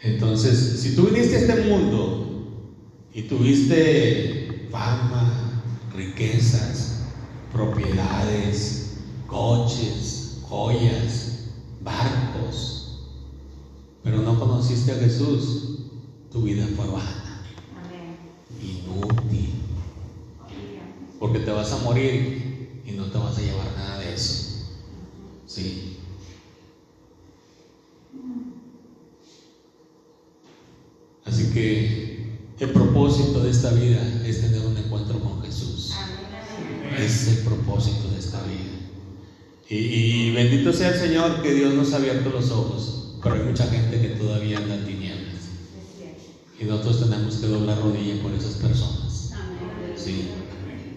Entonces, 0.00 0.80
si 0.80 0.94
tú 0.94 1.06
viniste 1.06 1.36
a 1.36 1.38
este 1.40 1.68
mundo 1.68 2.21
y 3.14 3.22
tuviste 3.22 4.68
fama, 4.70 5.62
riquezas, 5.94 7.02
propiedades, 7.52 8.94
coches, 9.26 10.38
joyas, 10.48 11.50
barcos, 11.82 13.00
pero 14.02 14.18
no 14.18 14.38
conociste 14.38 14.92
a 14.92 14.96
Jesús, 14.96 15.78
tu 16.30 16.42
vida 16.42 16.66
fue 16.74 16.86
vana, 16.86 17.42
inútil, 18.60 19.50
porque 21.20 21.40
te 21.40 21.50
vas 21.50 21.72
a 21.72 21.78
morir 21.78 22.80
y 22.86 22.92
no 22.92 23.04
te 23.06 23.18
vas 23.18 23.36
a 23.36 23.42
llevar 23.42 23.66
nada 23.76 23.98
de 23.98 24.14
eso. 24.14 24.66
Sí. 25.46 25.98
Así 31.24 31.52
que 31.52 32.12
el 32.62 32.70
propósito 32.70 33.42
de 33.42 33.50
esta 33.50 33.70
vida 33.72 34.00
es 34.24 34.40
tener 34.40 34.64
un 34.64 34.76
encuentro 34.76 35.18
con 35.18 35.42
Jesús. 35.42 35.92
Es 36.96 37.26
el 37.26 37.38
propósito 37.38 38.08
de 38.10 38.20
esta 38.20 38.40
vida. 38.44 38.82
Y, 39.68 40.32
bendito 40.32 40.72
sea 40.72 40.90
el 40.90 41.00
Señor 41.00 41.42
que 41.42 41.54
Dios 41.54 41.72
nos 41.74 41.92
ha 41.92 41.96
abierto 41.96 42.30
los 42.30 42.50
ojos, 42.50 43.16
pero 43.22 43.36
hay 43.36 43.42
mucha 43.42 43.66
gente 43.66 44.00
que 44.00 44.08
todavía 44.08 44.58
anda 44.58 44.74
en 44.74 44.84
tinieblas. 44.84 45.32
Y 46.60 46.64
nosotros 46.64 47.08
tenemos 47.08 47.36
que 47.36 47.46
doblar 47.46 47.78
rodilla 47.80 48.22
por 48.22 48.32
esas 48.32 48.54
personas. 48.56 49.32
Sí. 49.96 50.28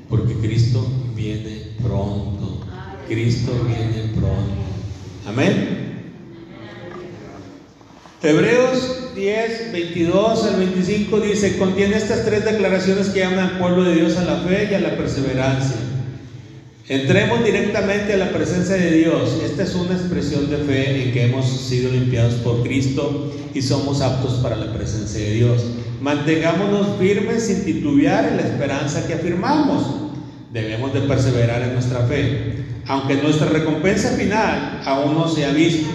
Porque 0.09 0.35
Cristo 0.35 0.85
viene 1.15 1.75
pronto. 1.81 2.61
Cristo 3.07 3.51
viene 3.65 4.11
pronto. 4.13 4.53
Amén. 5.25 5.85
Hebreos 8.21 9.13
10, 9.15 9.71
22 9.71 10.43
al 10.45 10.55
25 10.57 11.19
dice, 11.21 11.57
contiene 11.57 11.95
estas 11.95 12.25
tres 12.25 12.43
declaraciones 12.43 13.09
que 13.09 13.19
llaman 13.19 13.39
al 13.39 13.57
pueblo 13.59 13.83
de 13.83 13.95
Dios 13.95 14.17
a 14.17 14.25
la 14.25 14.37
fe 14.41 14.67
y 14.71 14.73
a 14.73 14.79
la 14.79 14.97
perseverancia. 14.97 15.77
Entremos 16.87 17.43
directamente 17.43 18.13
a 18.13 18.17
la 18.17 18.29
presencia 18.29 18.75
de 18.75 18.91
Dios. 18.91 19.41
Esta 19.43 19.63
es 19.63 19.73
una 19.73 19.95
expresión 19.95 20.51
de 20.51 20.57
fe 20.57 21.03
en 21.03 21.13
que 21.13 21.23
hemos 21.23 21.47
sido 21.47 21.91
limpiados 21.91 22.35
por 22.35 22.61
Cristo 22.61 23.33
y 23.55 23.63
somos 23.63 24.01
aptos 24.01 24.33
para 24.35 24.55
la 24.55 24.71
presencia 24.71 25.19
de 25.19 25.31
Dios. 25.31 25.65
Mantengámonos 25.99 26.99
firmes 26.99 27.47
sin 27.47 27.65
titubear 27.65 28.27
en 28.27 28.37
la 28.37 28.43
esperanza 28.43 29.07
que 29.07 29.15
afirmamos. 29.15 30.11
Debemos 30.53 30.93
de 30.93 31.01
perseverar 31.01 31.63
en 31.63 31.73
nuestra 31.73 32.01
fe, 32.05 32.63
aunque 32.85 33.15
nuestra 33.15 33.47
recompensa 33.47 34.09
final 34.09 34.83
aún 34.85 35.15
no 35.15 35.27
se 35.27 35.43
ha 35.43 35.53
visto. 35.53 35.89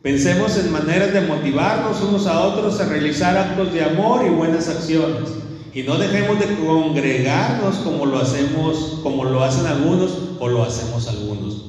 Pensemos 0.00 0.56
en 0.56 0.72
maneras 0.72 1.12
de 1.12 1.20
motivarnos 1.20 2.00
unos 2.00 2.26
a 2.26 2.40
otros 2.40 2.80
a 2.80 2.86
realizar 2.86 3.36
actos 3.36 3.74
de 3.74 3.84
amor 3.84 4.24
y 4.26 4.30
buenas 4.30 4.66
acciones. 4.66 5.39
Y 5.72 5.82
no 5.82 5.98
dejemos 5.98 6.38
de 6.40 6.46
congregarnos 6.56 7.76
como 7.76 8.06
lo 8.06 8.18
hacemos, 8.18 9.00
como 9.02 9.24
lo 9.24 9.44
hacen 9.44 9.66
algunos 9.66 10.10
o 10.38 10.48
lo 10.48 10.64
hacemos 10.64 11.06
algunos. 11.06 11.64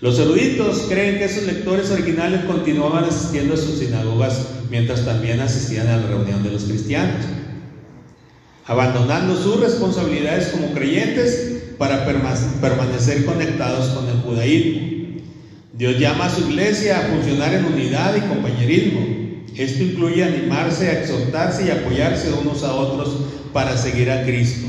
Los 0.00 0.18
eruditos 0.18 0.86
creen 0.88 1.18
que 1.18 1.24
esos 1.24 1.44
lectores 1.44 1.90
originales 1.90 2.44
continuaban 2.44 3.04
asistiendo 3.04 3.54
a 3.54 3.56
sus 3.56 3.78
sinagogas 3.78 4.46
mientras 4.70 5.04
también 5.04 5.40
asistían 5.40 5.88
a 5.88 5.96
la 5.96 6.06
reunión 6.06 6.42
de 6.42 6.50
los 6.50 6.64
cristianos, 6.64 7.24
abandonando 8.66 9.36
sus 9.36 9.60
responsabilidades 9.60 10.48
como 10.48 10.72
creyentes 10.72 11.62
para 11.78 12.04
permanecer 12.04 13.24
conectados 13.24 13.88
con 13.90 14.08
el 14.08 14.16
judaísmo. 14.18 14.96
Dios 15.72 15.98
llama 15.98 16.26
a 16.26 16.30
su 16.30 16.42
iglesia 16.48 16.98
a 16.98 17.08
funcionar 17.08 17.54
en 17.54 17.66
unidad 17.66 18.16
y 18.16 18.20
compañerismo. 18.20 19.15
Esto 19.56 19.82
incluye 19.82 20.22
animarse, 20.22 20.88
a 20.88 21.00
exhortarse 21.00 21.66
y 21.66 21.70
apoyarse 21.70 22.32
unos 22.32 22.62
a 22.62 22.74
otros 22.74 23.16
para 23.52 23.76
seguir 23.76 24.10
a 24.10 24.22
Cristo, 24.24 24.66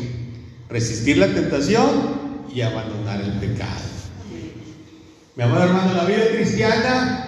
resistir 0.69 1.17
la 1.17 1.28
tentación 1.28 2.45
y 2.54 2.62
abandonar 2.62 3.21
el 3.21 3.32
pecado. 3.34 3.82
Mi 5.36 5.43
amado 5.43 5.65
hermano, 5.65 5.93
la 5.93 6.06
vida 6.06 6.30
cristiana 6.32 7.28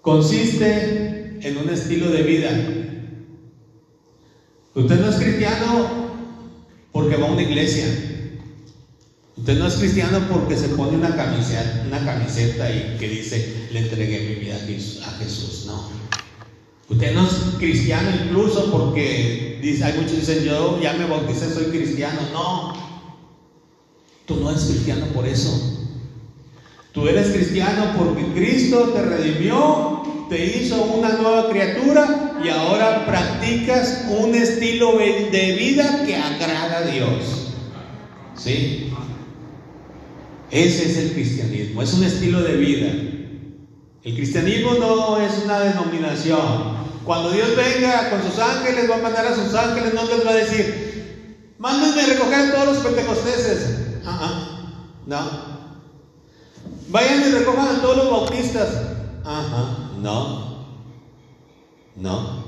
consiste 0.00 1.38
en 1.42 1.58
un 1.58 1.68
estilo 1.68 2.10
de 2.10 2.22
vida. 2.22 2.50
Usted 4.74 5.00
no 5.00 5.10
es 5.10 5.16
cristiano 5.16 6.10
porque 6.92 7.16
va 7.16 7.28
a 7.28 7.32
una 7.32 7.42
iglesia. 7.42 7.84
Usted 9.40 9.58
no 9.58 9.68
es 9.68 9.74
cristiano 9.76 10.20
porque 10.30 10.54
se 10.54 10.68
pone 10.68 10.98
una 10.98 11.16
camiseta, 11.16 11.84
una 11.86 12.04
camiseta 12.04 12.70
y 12.70 12.98
que 12.98 13.08
dice, 13.08 13.68
le 13.72 13.80
entregué 13.80 14.20
mi 14.20 14.34
vida 14.34 14.56
a 14.56 15.10
Jesús. 15.12 15.64
No. 15.66 15.88
Usted 16.90 17.14
no 17.14 17.26
es 17.26 17.32
cristiano 17.58 18.10
incluso 18.22 18.70
porque 18.70 19.58
dice, 19.62 19.82
hay 19.82 19.94
muchos 19.94 20.16
dicen, 20.16 20.44
yo 20.44 20.78
ya 20.82 20.92
me 20.92 21.06
bauticé, 21.06 21.54
soy 21.54 21.64
cristiano. 21.66 22.18
No. 22.34 22.74
Tú 24.26 24.36
no 24.36 24.50
eres 24.50 24.64
cristiano 24.64 25.06
por 25.06 25.26
eso. 25.26 25.88
Tú 26.92 27.08
eres 27.08 27.28
cristiano 27.28 27.94
porque 27.96 28.26
Cristo 28.34 28.90
te 28.94 29.00
redimió, 29.00 30.26
te 30.28 30.58
hizo 30.58 30.82
una 30.82 31.14
nueva 31.14 31.48
criatura 31.48 32.40
y 32.44 32.48
ahora 32.50 33.06
practicas 33.06 34.04
un 34.10 34.34
estilo 34.34 34.98
de 34.98 35.56
vida 35.58 36.04
que 36.04 36.14
agrada 36.14 36.78
a 36.78 36.82
Dios. 36.82 37.54
¿Sí? 38.36 38.92
Ese 40.50 40.90
es 40.90 40.96
el 40.96 41.12
cristianismo, 41.12 41.82
es 41.82 41.92
un 41.94 42.04
estilo 42.04 42.42
de 42.42 42.56
vida. 42.56 42.88
El 44.02 44.14
cristianismo 44.14 44.74
no 44.74 45.20
es 45.20 45.32
una 45.44 45.60
denominación. 45.60 46.80
Cuando 47.04 47.30
Dios 47.30 47.50
venga 47.56 48.10
con 48.10 48.22
sus 48.22 48.38
ángeles, 48.38 48.90
va 48.90 48.96
a 48.96 49.02
mandar 49.02 49.26
a 49.26 49.34
sus 49.34 49.54
ángeles, 49.54 49.94
no 49.94 50.04
les 50.04 50.26
va 50.26 50.30
a 50.30 50.34
decir, 50.34 51.54
mándenme 51.58 52.02
a 52.02 52.06
recoger 52.06 52.40
a 52.40 52.52
todos 52.52 52.66
los 52.66 52.78
pentecosteses. 52.78 53.76
Ah, 54.04 54.18
ah, 54.22 54.86
no. 55.06 55.50
Vayan 56.88 57.28
y 57.28 57.32
recojan 57.32 57.76
a 57.76 57.80
todos 57.80 57.96
los 57.98 58.10
bautistas. 58.10 58.68
Ajá, 59.24 59.92
no. 60.00 60.66
No. 61.96 62.44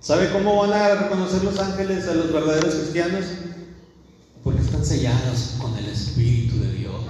¿Sabe 0.00 0.30
cómo 0.30 0.56
van 0.56 0.72
a 0.72 0.94
reconocer 0.94 1.44
los 1.44 1.58
ángeles 1.58 2.08
a 2.08 2.14
los 2.14 2.32
verdaderos 2.32 2.74
cristianos? 2.74 3.24
Están 4.78 4.98
sellados 4.98 5.54
con 5.58 5.76
el 5.76 5.86
Espíritu 5.86 6.60
de 6.60 6.72
Dios. 6.72 7.02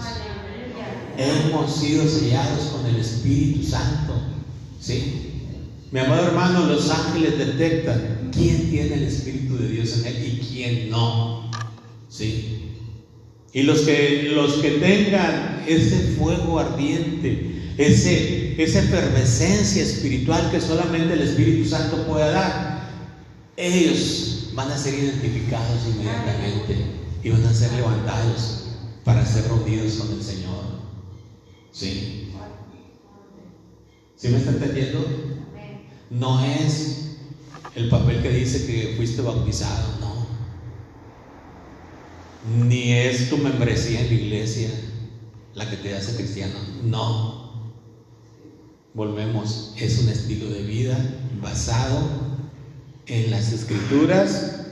Hemos 1.18 1.76
sido 1.76 2.08
sellados 2.08 2.64
con 2.68 2.86
el 2.86 2.96
Espíritu 2.96 3.62
Santo. 3.62 4.14
¿Sí? 4.80 5.32
Mi 5.90 6.00
amado 6.00 6.28
hermano, 6.28 6.66
los 6.66 6.88
ángeles 6.88 7.36
detectan 7.36 8.30
quién 8.32 8.70
tiene 8.70 8.94
el 8.94 9.02
Espíritu 9.02 9.58
de 9.58 9.68
Dios 9.68 9.98
en 9.98 10.06
él 10.06 10.24
y 10.24 10.46
quién 10.46 10.90
no. 10.90 11.50
¿Sí? 12.08 12.70
Y 13.52 13.62
los 13.64 13.80
que, 13.80 14.30
los 14.34 14.54
que 14.54 14.70
tengan 14.70 15.64
ese 15.68 16.14
fuego 16.16 16.58
ardiente, 16.58 17.74
ese, 17.76 18.62
esa 18.62 18.78
efervescencia 18.78 19.82
espiritual 19.82 20.50
que 20.50 20.60
solamente 20.62 21.12
el 21.12 21.20
Espíritu 21.20 21.68
Santo 21.68 22.06
puede 22.06 22.30
dar, 22.30 22.88
ellos 23.58 24.52
van 24.54 24.70
a 24.70 24.78
ser 24.78 24.94
identificados 24.94 25.82
inmediatamente 25.86 26.97
y 27.22 27.30
van 27.30 27.44
a 27.44 27.54
ser 27.54 27.72
levantados 27.72 28.64
para 29.04 29.24
ser 29.24 29.44
reunidos 29.48 29.94
con 29.94 30.12
el 30.12 30.22
Señor. 30.22 30.64
¿Sí? 31.72 32.32
¿Sí 34.16 34.28
me 34.28 34.38
está 34.38 34.50
entendiendo? 34.50 35.04
No 36.10 36.44
es 36.44 37.16
el 37.74 37.88
papel 37.88 38.22
que 38.22 38.30
dice 38.30 38.66
que 38.66 38.94
fuiste 38.96 39.22
bautizado, 39.22 39.98
no 40.00 40.08
ni 42.56 42.92
es 42.92 43.28
tu 43.28 43.38
membresía 43.38 44.00
en 44.00 44.08
la 44.08 44.14
iglesia 44.14 44.70
la 45.54 45.68
que 45.68 45.76
te 45.76 45.94
hace 45.94 46.16
cristiano. 46.16 46.54
No. 46.84 47.48
Volvemos, 48.94 49.74
es 49.78 49.98
un 50.00 50.08
estilo 50.08 50.48
de 50.48 50.62
vida 50.62 50.98
basado 51.42 52.00
en 53.06 53.30
las 53.30 53.52
escrituras 53.52 54.62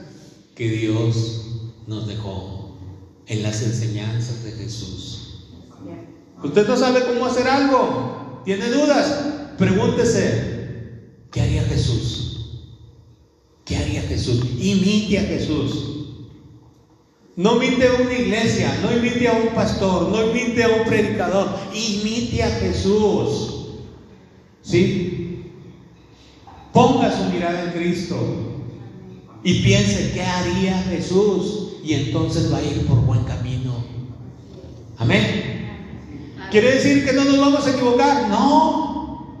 que 0.55 0.69
Dios 0.69 1.46
nos 1.87 2.05
dejó, 2.07 2.67
en 3.27 3.43
las 3.43 3.61
enseñanzas 3.61 4.43
de 4.43 4.51
Jesús. 4.51 5.45
Usted 6.43 6.67
no 6.67 6.77
sabe 6.77 7.03
cómo 7.05 7.25
hacer 7.25 7.47
algo, 7.47 8.41
tiene 8.45 8.69
dudas, 8.69 9.25
pregúntese, 9.57 11.01
¿qué 11.31 11.41
haría 11.41 11.63
Jesús? 11.63 12.23
¿Qué 13.65 13.75
haría 13.75 14.01
Jesús? 14.01 14.45
Imite 14.59 15.19
a 15.19 15.23
Jesús. 15.23 15.93
No 17.35 17.61
imite 17.61 17.87
a 17.87 17.93
una 18.01 18.13
iglesia, 18.13 18.79
no 18.81 18.95
imite 18.95 19.27
a 19.27 19.33
un 19.33 19.49
pastor, 19.49 20.09
no 20.09 20.31
imite 20.31 20.63
a 20.63 20.69
un 20.69 20.85
predicador, 20.85 21.49
imite 21.73 22.43
a 22.43 22.49
Jesús. 22.49 23.53
¿Sí? 24.61 25.43
Ponga 26.73 27.15
su 27.15 27.29
mirada 27.31 27.65
en 27.65 27.71
Cristo 27.71 28.17
y 29.43 29.61
piense 29.61 30.11
qué 30.13 30.21
haría 30.21 30.81
Jesús 30.83 31.56
y 31.87 31.93
entonces 31.93 32.51
va 32.53 32.57
a 32.57 32.63
ir 32.63 32.85
por 32.85 32.97
buen 32.97 33.23
camino. 33.23 33.75
Amén. 34.97 36.43
¿Quiere 36.51 36.73
decir 36.75 37.05
que 37.05 37.13
no 37.13 37.23
nos 37.23 37.39
vamos 37.39 37.65
a 37.65 37.71
equivocar? 37.71 38.27
No. 38.27 39.37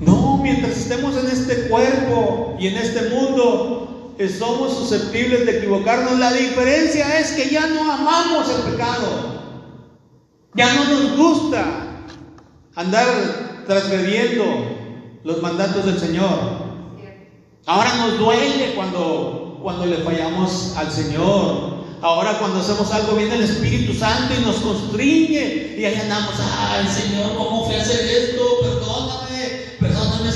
No, 0.00 0.38
mientras 0.40 0.76
estemos 0.76 1.16
en 1.16 1.26
este 1.26 1.68
cuerpo 1.68 2.56
y 2.60 2.68
en 2.68 2.76
este 2.76 3.10
mundo, 3.10 4.14
somos 4.38 4.76
susceptibles 4.78 5.44
de 5.44 5.58
equivocarnos. 5.58 6.20
La 6.20 6.32
diferencia 6.32 7.18
es 7.18 7.32
que 7.32 7.50
ya 7.50 7.66
no 7.66 7.92
amamos 7.92 8.48
el 8.48 8.72
pecado. 8.72 9.42
Ya 10.54 10.72
no 10.72 10.84
nos 10.84 11.16
gusta 11.16 11.64
andar 12.76 13.64
transgrediendo 13.66 14.44
los 15.24 15.42
mandatos 15.42 15.84
del 15.84 15.98
Señor. 15.98 16.62
Ahora 17.66 17.92
nos 17.96 18.18
duele 18.20 18.74
cuando, 18.76 19.41
cuando 19.62 19.86
le 19.86 19.98
fallamos 19.98 20.74
al 20.76 20.90
Señor. 20.90 21.82
Ahora 22.02 22.38
cuando 22.38 22.60
hacemos 22.60 22.90
algo 22.92 23.16
viene 23.16 23.36
el 23.36 23.44
Espíritu 23.44 23.94
Santo 23.94 24.34
y 24.36 24.44
nos 24.44 24.56
constriñe. 24.56 25.76
Y 25.78 25.84
ahí 25.84 25.94
andamos, 25.94 26.34
ay 26.38 26.86
Señor, 26.88 27.36
¿cómo 27.36 27.64
fui 27.64 27.76
a 27.76 27.82
hacer 27.82 28.00
esto? 28.04 28.42
Perdóname, 28.62 29.76
perdóname, 29.78 30.30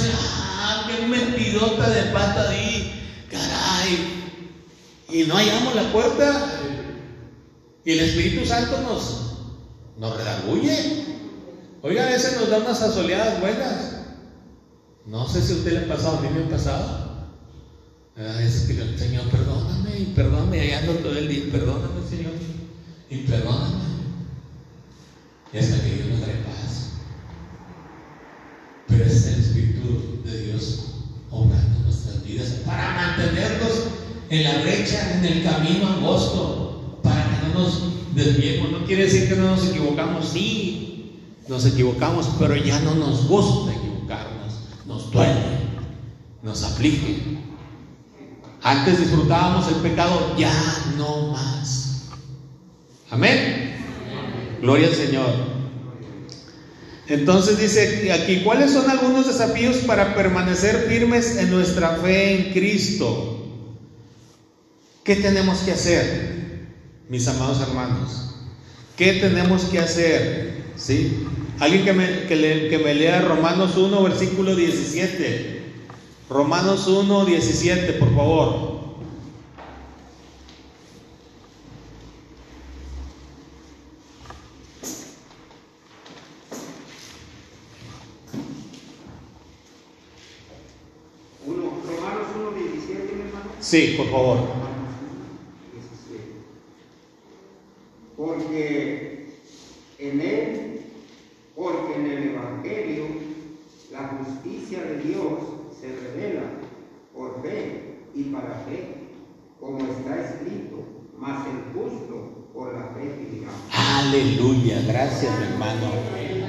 Ah, 0.59 0.87
qué 0.87 1.07
mentidota 1.07 1.91
de 1.91 2.03
pata 2.12 2.51
di 2.51 2.93
y 5.09 5.25
no 5.25 5.37
hallamos 5.37 5.75
la 5.75 5.93
puerta 5.93 6.61
y 7.85 7.93
el 7.93 8.01
Espíritu 8.01 8.45
Santo 8.45 8.81
nos, 8.83 9.37
nos 9.99 10.17
redarguye. 10.17 11.05
Oiga, 11.83 12.05
a 12.05 12.11
veces 12.11 12.41
nos 12.41 12.51
da 12.51 12.59
unas 12.59 12.83
asoleadas 12.83 13.41
buenas. 13.41 13.93
No 15.07 15.29
sé 15.29 15.41
si 15.41 15.53
a 15.53 15.57
usted 15.57 15.73
le 15.73 15.79
ha 15.79 15.97
pasado, 15.97 16.19
a 16.19 16.21
mí 16.21 16.29
me 16.35 16.45
ha 16.45 16.49
pasado. 16.49 17.06
A 18.19 18.39
veces 18.39 18.63
que 18.63 18.81
el 18.81 18.99
Señor, 18.99 19.25
perdóname, 19.29 19.99
y 19.99 20.05
perdóname, 20.15 20.67
y 20.67 20.71
ando 20.71 20.95
todo 20.95 21.19
el 21.19 21.29
día, 21.29 21.45
perdóname, 21.53 22.09
Señor, 22.09 22.33
y 23.11 23.17
perdóname. 23.19 23.85
Y 25.53 25.59
hasta 25.59 25.85
que 25.85 25.95
Dios 25.95 26.09
nos 26.09 26.21
trae 26.23 26.37
paz. 26.37 26.93
Pero 28.89 29.05
es 29.05 29.27
el 29.27 29.41
Espíritu 29.41 30.23
de 30.25 30.45
Dios 30.45 30.95
obrando 31.31 31.79
nuestras 31.81 32.25
vidas 32.25 32.49
para 32.65 32.95
mantenernos 32.95 33.85
en 34.31 34.45
la 34.45 34.63
brecha, 34.63 35.19
en 35.19 35.25
el 35.27 35.43
camino 35.43 35.87
angosto, 35.87 37.01
para 37.03 37.23
que 37.23 37.49
no 37.49 37.61
nos 37.61 38.15
desviemos. 38.15 38.73
No 38.73 38.87
quiere 38.87 39.05
decir 39.05 39.29
que 39.29 39.37
no 39.37 39.51
nos 39.51 39.69
equivocamos, 39.69 40.27
sí, 40.27 41.21
nos 41.49 41.67
equivocamos, 41.67 42.31
pero 42.39 42.57
ya 42.57 42.81
no 42.81 42.95
nos 42.95 43.29
gusta 43.29 43.75
equivocarnos, 43.75 44.55
nos 44.87 45.13
duele, 45.13 45.59
nos 46.43 46.63
aflige. 46.63 47.45
Antes 48.67 48.99
disfrutábamos 48.99 49.69
el 49.69 49.77
pecado, 49.77 50.35
ya 50.37 50.53
no 50.99 51.29
más. 51.29 52.07
Amén. 53.11 53.77
Gloria 54.61 54.89
al 54.89 54.95
Señor. 54.95 55.31
Entonces 57.07 57.59
dice 57.59 58.11
aquí, 58.11 58.41
¿cuáles 58.43 58.73
son 58.73 58.91
algunos 58.91 59.29
desafíos 59.29 59.77
para 59.87 60.17
permanecer 60.17 60.87
firmes 60.89 61.37
en 61.37 61.53
nuestra 61.53 61.91
fe 61.99 62.35
en 62.35 62.53
Cristo? 62.53 63.55
¿Qué 65.05 65.15
tenemos 65.15 65.59
que 65.59 65.71
hacer, 65.71 66.67
mis 67.09 67.29
amados 67.29 67.61
hermanos? 67.61 68.35
¿Qué 68.97 69.13
tenemos 69.13 69.67
que 69.67 69.79
hacer? 69.79 70.64
¿Sí? 70.75 71.25
Alguien 71.61 71.85
que 71.85 71.93
me, 71.93 72.23
que, 72.27 72.81
me 72.85 72.95
lea 72.95 73.21
Romanos 73.21 73.77
1, 73.77 74.03
versículo 74.03 74.57
17. 74.57 75.56
Romanos 76.29 76.87
1, 76.87 77.24
17, 77.24 77.93
por 77.95 78.14
favor. 78.14 78.77
Romanos 91.47 92.27
1, 92.37 92.51
17, 92.51 93.12
hermano. 93.12 93.51
Sí, 93.61 93.95
por 93.97 94.11
favor. 94.11 94.66
porque 98.16 99.27
en 99.99 100.20
él, 100.20 100.81
porque 101.55 101.95
en 101.95 102.07
el 102.07 102.29
Evangelio 102.31 103.05
la 103.93 104.09
justicia 104.09 104.83
de 104.83 104.99
Dios 105.01 105.56
se 105.81 105.89
revela 105.89 106.43
por 107.14 107.43
fe 107.43 108.07
y 108.14 108.24
para 108.24 108.64
fe, 108.66 109.09
como 109.61 109.79
está 109.79 110.22
escrito, 110.24 110.85
mas 111.18 111.47
el 111.47 111.72
justo 111.74 112.49
por 112.53 112.74
la 112.74 112.95
fe 112.95 113.16
vivirán. 113.18 113.55
Aleluya, 113.72 114.83
gracias 114.87 115.33
hermano. 115.41 115.91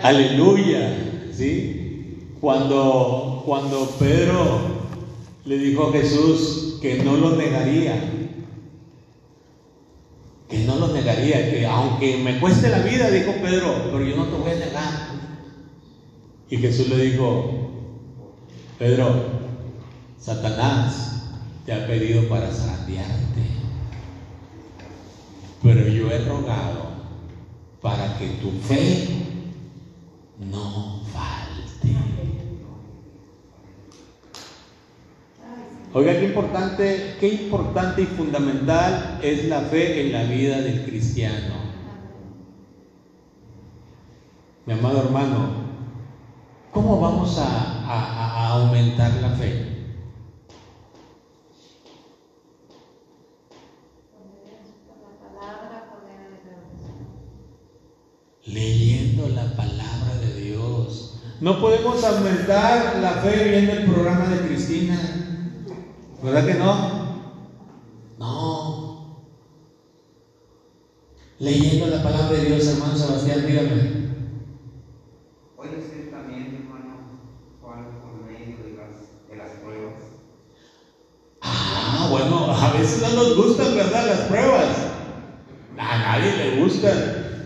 Aleluya, 0.03 1.30
¿sí? 1.34 2.28
Cuando, 2.39 3.43
cuando 3.45 3.89
Pedro 3.99 4.78
le 5.45 5.57
dijo 5.57 5.88
a 5.88 5.91
Jesús 5.91 6.80
que 6.82 7.03
no 7.03 7.17
lo 7.17 7.36
negaría, 7.36 8.13
que 10.47 10.59
no 10.59 10.75
lo 10.75 10.88
negaría, 10.93 11.51
que 11.51 11.65
aunque 11.65 12.17
me 12.17 12.39
cueste 12.39 12.69
la 12.69 12.80
vida, 12.80 13.09
dijo 13.09 13.34
Pedro, 13.41 13.73
pero 13.91 14.01
yo 14.03 14.15
no 14.15 14.25
te 14.28 14.38
voy 14.38 14.51
a 14.51 14.55
negar. 14.55 15.07
Y 16.49 16.57
Jesús 16.57 16.88
le 16.89 16.97
dijo, 16.97 17.66
Pedro, 18.80 19.23
Satanás 20.19 21.23
te 21.65 21.73
ha 21.73 21.88
pedido 21.88 22.30
para 22.30 22.51
zarandearte, 22.51 23.41
pero 25.63 25.88
yo 25.88 26.11
he 26.11 26.19
rogado 26.25 26.91
para 27.82 28.17
que 28.19 28.28
tu 28.39 28.51
fe 28.51 29.07
no 30.51 31.01
falte. 31.11 31.97
Oiga, 35.93 36.19
qué 36.19 36.25
importante, 36.25 37.15
qué 37.19 37.30
importante 37.30 38.03
y 38.03 38.05
fundamental 38.05 39.19
es 39.23 39.45
la 39.45 39.61
fe 39.61 40.05
en 40.05 40.13
la 40.13 40.23
vida 40.25 40.61
del 40.61 40.86
cristiano. 40.86 41.55
Mi 44.67 44.73
amado 44.73 44.99
hermano, 44.99 45.66
¿cómo 46.78 47.01
vamos 47.01 47.39
a, 47.39 48.49
aumentar 48.51 49.11
la 49.15 49.30
fe? 49.30 49.95
Leyendo 58.45 59.28
la 59.30 59.55
palabra 59.55 60.17
de 60.21 60.39
Dios. 60.39 61.19
No 61.41 61.59
podemos 61.59 62.03
aumentar 62.03 62.97
la 63.01 63.11
fe 63.23 63.49
viendo 63.49 63.73
el 63.73 63.86
programa 63.91 64.28
de 64.28 64.47
Cristina. 64.47 64.99
¿Verdad 66.21 66.45
que 66.45 66.53
no? 66.53 66.75
No. 68.19 69.25
Leyendo 71.39 71.88
la 71.88 72.03
palabra 72.03 72.38
de 72.38 72.45
Dios, 72.45 72.67
hermano 72.67 72.95
Sebastián, 72.95 73.47
dígame. 73.47 74.07
Puede 75.57 75.82
ser 75.82 76.11
también, 76.11 76.53
hermano, 76.53 77.19
Juan, 77.59 77.99
por 77.99 78.23
medio 78.23 78.57
de 78.63 78.78
las, 78.78 79.28
de 79.28 79.36
las 79.36 79.49
pruebas. 79.57 79.95
Ah, 81.41 82.07
bueno, 82.11 82.51
a 82.51 82.73
veces 82.73 83.01
no 83.01 83.15
nos 83.15 83.36
gustan, 83.36 83.75
¿verdad? 83.75 84.05
Las 84.05 84.19
pruebas. 84.28 84.67
A 85.80 85.97
nadie 85.97 86.32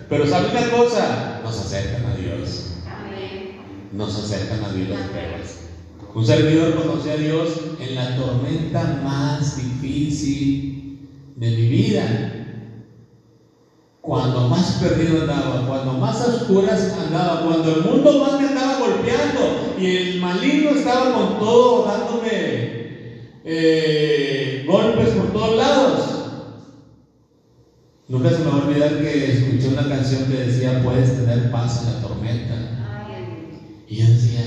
Pero 0.09 0.27
¿sabe 0.27 0.49
una 0.49 0.69
cosa? 0.71 1.39
Nos 1.43 1.57
acercan 1.57 2.05
a 2.05 2.15
Dios. 2.15 2.65
Nos 3.93 4.15
acercan 4.17 4.63
a 4.63 4.73
Dios 4.73 4.89
las 4.89 5.07
pruebas. 5.07 5.57
Un 6.13 6.25
servidor 6.25 6.75
conoció 6.75 7.13
a 7.13 7.15
Dios 7.15 7.49
en 7.79 7.95
la 7.95 8.17
tormenta 8.17 8.99
más 9.03 9.55
difícil 9.55 10.99
de 11.37 11.49
mi 11.49 11.67
vida. 11.67 12.31
Cuando 14.01 14.49
más 14.49 14.71
perdido 14.81 15.21
andaba, 15.21 15.65
cuando 15.67 15.93
más 15.93 16.21
a 16.21 16.27
oscuras 16.27 16.93
andaba, 16.99 17.45
cuando 17.45 17.75
el 17.75 17.81
mundo 17.83 18.19
más 18.19 18.41
me 18.41 18.47
andaba 18.47 18.79
golpeando 18.79 19.75
y 19.79 19.95
el 19.95 20.21
maligno 20.21 20.71
estaba 20.71 21.13
con 21.13 21.39
todo 21.39 21.85
dándome 21.85 22.71
eh, 23.45 24.65
golpes 24.67 25.09
por 25.09 25.31
todos 25.31 25.57
lados. 25.57 26.20
Nunca 28.11 28.29
se 28.29 28.39
me 28.39 28.51
va 28.51 28.57
a 28.57 28.65
olvidar 28.65 28.99
que 28.99 29.31
escuché 29.31 29.69
una 29.69 29.87
canción 29.87 30.27
que 30.27 30.35
decía, 30.35 30.83
puedes 30.83 31.15
tener 31.15 31.49
paz 31.49 31.79
en 31.79 31.85
la 31.85 32.01
tormenta. 32.01 32.55
Y 33.87 33.95
yo 33.95 34.05
decía, 34.09 34.43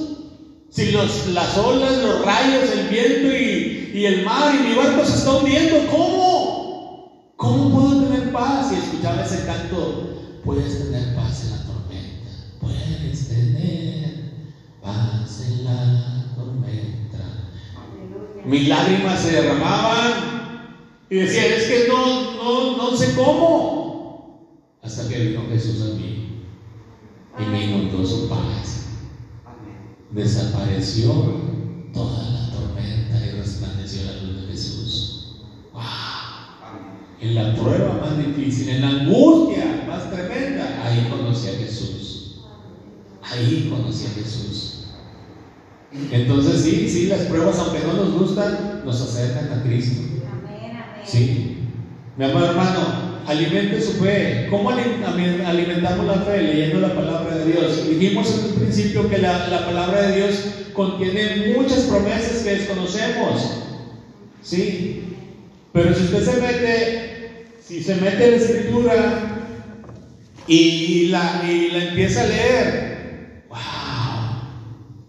si 0.68 0.92
los, 0.92 1.26
las 1.32 1.56
olas, 1.56 2.02
los 2.02 2.22
rayos, 2.22 2.70
el 2.70 2.86
viento 2.90 3.32
y, 3.34 3.92
y 3.94 4.04
el 4.04 4.26
mar 4.26 4.54
y 4.54 4.58
mi 4.68 4.74
barco 4.74 5.06
se 5.06 5.14
está 5.14 5.32
hundiendo, 5.38 5.86
¿cómo? 5.86 7.32
¿Cómo 7.38 7.72
puedo 7.72 8.00
tener 8.00 8.30
paz? 8.30 8.72
Y 8.72 8.76
escuchaba 8.76 9.22
ese 9.22 9.46
canto, 9.46 10.42
puedes 10.44 10.76
tener 10.76 11.14
paz 11.14 11.44
en 11.44 11.50
la 11.50 11.64
tormenta, 11.64 12.30
puedes 12.60 13.26
tener 13.26 14.18
paz 14.82 15.40
en 15.40 15.64
la 15.64 16.34
tormenta. 16.36 17.43
Mis 18.46 18.68
lágrimas 18.68 19.22
se 19.22 19.32
derramaban 19.32 21.08
y 21.10 21.16
decía, 21.16 21.46
es 21.46 21.66
que 21.66 21.88
no, 21.88 22.34
no, 22.34 22.76
no 22.76 22.96
sé 22.96 23.14
cómo. 23.14 24.78
Hasta 24.82 25.08
que 25.08 25.18
vino 25.18 25.42
Jesús 25.48 25.82
a 25.82 25.94
mí 25.94 26.42
y 27.38 27.50
me 27.50 27.64
inundó 27.64 28.06
su 28.06 28.28
paz. 28.28 28.90
Desapareció 30.10 31.10
toda 31.92 32.28
la 32.30 32.50
tormenta 32.50 33.26
y 33.26 33.30
resplandeció 33.30 34.04
la 34.04 34.12
luz 34.22 34.42
de 34.42 34.52
Jesús. 34.52 35.26
¡Wow! 35.72 35.82
En 37.20 37.34
la 37.34 37.54
prueba 37.54 37.94
más 37.94 38.18
difícil, 38.18 38.68
en 38.68 38.82
la 38.82 38.88
angustia 38.88 39.84
más 39.88 40.10
tremenda, 40.10 40.84
ahí 40.84 41.08
conocí 41.08 41.48
a 41.48 41.54
Jesús. 41.54 42.34
Ahí 43.22 43.68
conocí 43.70 44.04
a 44.04 44.10
Jesús. 44.10 44.73
Entonces 46.10 46.60
sí, 46.60 46.88
sí, 46.88 47.06
las 47.06 47.22
pruebas, 47.22 47.58
aunque 47.58 47.80
no 47.80 47.94
nos 47.94 48.12
gustan, 48.12 48.82
nos 48.84 49.00
acercan 49.00 49.50
a 49.52 49.62
Cristo. 49.62 50.02
Amén, 50.02 50.76
amén. 50.76 51.02
Sí. 51.04 51.56
Mi 52.16 52.24
amado 52.24 52.46
hermano, 52.46 53.22
alimente 53.26 53.80
su 53.80 53.92
fe. 53.92 54.46
¿Cómo 54.50 54.70
ali- 54.70 54.96
ali- 55.04 55.42
alimentamos 55.44 56.06
la 56.06 56.20
fe? 56.20 56.42
Leyendo 56.42 56.78
la 56.80 56.94
palabra 56.94 57.36
de 57.36 57.44
Dios. 57.44 57.86
Dijimos 57.86 58.30
en 58.32 58.44
un 58.44 58.54
principio 58.54 59.08
que 59.08 59.18
la, 59.18 59.48
la 59.48 59.64
palabra 59.64 60.02
de 60.02 60.12
Dios 60.16 60.44
contiene 60.72 61.54
muchas 61.54 61.84
promesas 61.84 62.42
que 62.42 62.50
desconocemos. 62.50 63.50
Sí. 64.42 64.90
Pero 65.72 65.92
si 65.94 66.02
usted 66.04 66.22
se 66.22 66.34
mete, 66.36 66.92
si 67.58 67.80
se 67.80 67.94
mete 67.96 68.24
en 68.24 68.30
la 68.32 68.36
escritura 68.36 69.16
y 70.46 71.04
la, 71.04 71.36
y 71.40 71.68
la 71.68 71.80
empieza 71.80 72.22
a 72.22 72.24
leer, 72.24 72.76
wow, 73.48 73.56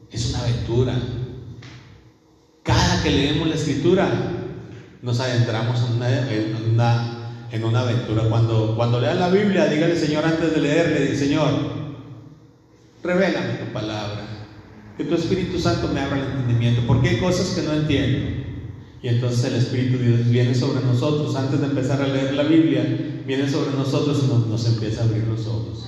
es 0.10 0.26
Cada 2.64 3.04
que 3.04 3.12
leemos 3.12 3.48
la 3.48 3.56
escritura, 3.56 4.08
nos 5.02 5.20
adentramos 5.20 5.80
en 5.88 5.98
una, 5.98 6.32
en 6.32 6.74
una, 6.74 7.48
en 7.52 7.64
una 7.64 7.82
aventura. 7.82 8.24
Cuando, 8.30 8.76
cuando 8.76 9.00
la 9.00 9.30
Biblia, 9.30 9.68
dígale, 9.68 9.96
Señor, 9.96 10.26
antes 10.26 10.54
de 10.54 10.62
leerle, 10.62 11.16
Señor, 11.16 11.50
revélame 13.04 13.54
tu 13.54 13.72
palabra, 13.72 14.26
que 14.98 15.04
tu 15.04 15.16
Espíritu 15.16 15.60
Santo 15.60 15.90
me 15.94 16.00
abra 16.00 16.18
el 16.18 16.26
entendimiento, 16.26 16.82
porque 16.88 17.10
hay 17.10 17.18
cosas 17.20 17.56
que 17.56 17.62
no 17.62 17.74
entiendo. 17.74 18.46
Y 19.04 19.08
entonces 19.10 19.46
el 19.46 19.56
Espíritu 19.56 20.00
de 20.00 20.08
Dios 20.08 20.30
viene 20.30 20.56
sobre 20.56 20.84
nosotros, 20.84 21.36
antes 21.36 21.60
de 21.60 21.68
empezar 21.68 22.02
a 22.02 22.08
leer 22.08 22.34
la 22.34 22.44
Biblia, 22.44 22.84
viene 23.28 23.48
sobre 23.48 23.78
nosotros 23.78 24.24
y 24.24 24.28
nos, 24.28 24.48
nos 24.48 24.68
empieza 24.68 25.02
a 25.02 25.06
abrir 25.06 25.26
los 25.28 25.46
ojos. 25.46 25.88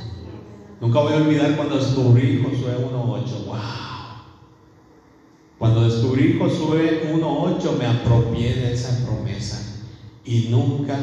Nunca 0.80 1.00
voy 1.00 1.14
a 1.14 1.18
olvidar 1.18 1.56
cuando 1.56 1.78
descubrí 1.78 2.43
Josué 2.43 2.76
1.8. 2.78 3.45
¡Wow! 3.48 3.87
Cuando 5.58 5.89
descubrí 5.89 6.38
Josué 6.38 7.12
1.8 7.12 7.78
me 7.80 7.88
apropié 7.88 8.53
de 8.53 8.74
esa 8.74 9.03
promesa 9.03 9.58
y 10.24 10.49
nunca 10.49 10.95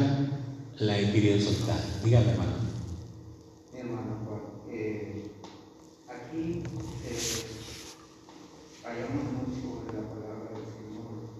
la 0.77 0.97
he 0.97 1.11
querido 1.11 1.41
soltar. 1.41 1.77
Dígame, 2.05 2.31
hermano. 2.31 2.51
Hermano 3.73 4.15
Juan, 4.23 4.41
eh, 4.71 5.29
aquí 6.07 6.63
eh, 7.03 7.45
hallamos 8.85 9.25
mucho 9.43 9.83
en 9.83 9.87
la 9.91 10.07
palabra 10.07 10.47
del 10.55 10.67
Señor. 10.71 11.35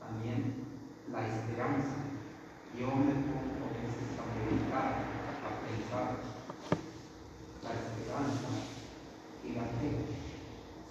También 0.00 0.54
la 1.12 1.22
esperanza. 1.28 2.02
Yo 2.74 2.86
me 2.86 3.14
pongo 3.30 3.62
a 3.62 3.70
veces 3.78 4.10
a 4.18 4.26
meditar, 4.34 5.06
a 5.38 5.50
pensar. 5.62 6.18
La 7.62 7.70
esperanza 7.70 8.50
y 9.44 9.54
la 9.54 9.62
fe 9.62 10.25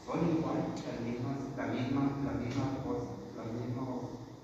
son 0.06 0.38
igual, 0.38 0.58
las 0.86 1.02
mismas, 1.02 1.38
la 1.58 1.68
misma, 1.68 2.12
la 2.24 2.34
misma 2.38 2.66
cosa, 2.86 3.10
la 3.38 3.46
misma 3.52 3.84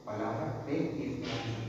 palabra, 0.04 0.64
fe 0.66 0.92
y 0.98 1.02
esperanza. 1.14 1.62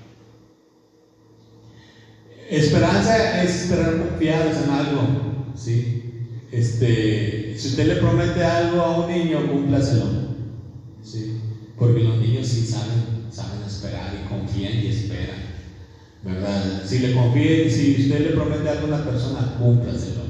Esperanza 2.51 3.43
es 3.43 3.63
esperar 3.63 3.99
confiados 3.99 4.57
en 4.63 4.71
algo, 4.71 5.03
¿sí? 5.55 6.03
Este, 6.51 7.55
si 7.57 7.69
usted 7.69 7.87
le 7.87 7.97
promete 7.97 8.45
algo 8.45 8.81
a 8.81 9.01
un 9.01 9.09
niño, 9.09 9.47
cúmplaselo, 9.51 10.07
¿sí? 11.03 11.33
Porque 11.79 12.01
los 12.03 12.19
niños 12.19 12.47
sí 12.47 12.67
saben, 12.67 13.27
saben 13.31 13.63
esperar 13.63 14.15
y 14.15 14.29
confían 14.29 14.75
y 14.75 14.89
esperan, 14.89 15.41
¿verdad? 16.25 16.85
Si 16.85 16.99
le 16.99 17.15
confíe, 17.15 17.71
si 17.71 18.03
usted 18.03 18.21
le 18.21 18.37
promete 18.37 18.69
algo 18.69 18.85
a 18.85 18.97
una 18.97 19.05
persona, 19.05 19.55
cúmplaselo, 19.59 20.23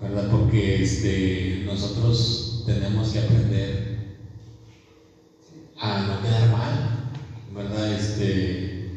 ¿verdad? 0.00 0.28
Porque 0.30 0.82
este, 0.82 1.62
nosotros 1.64 2.51
tenemos 2.64 3.10
que 3.10 3.18
aprender 3.18 3.92
a 5.80 6.00
no 6.06 6.22
quedar 6.22 6.50
mal, 6.50 7.12
¿verdad? 7.54 7.92
Este, 7.92 8.90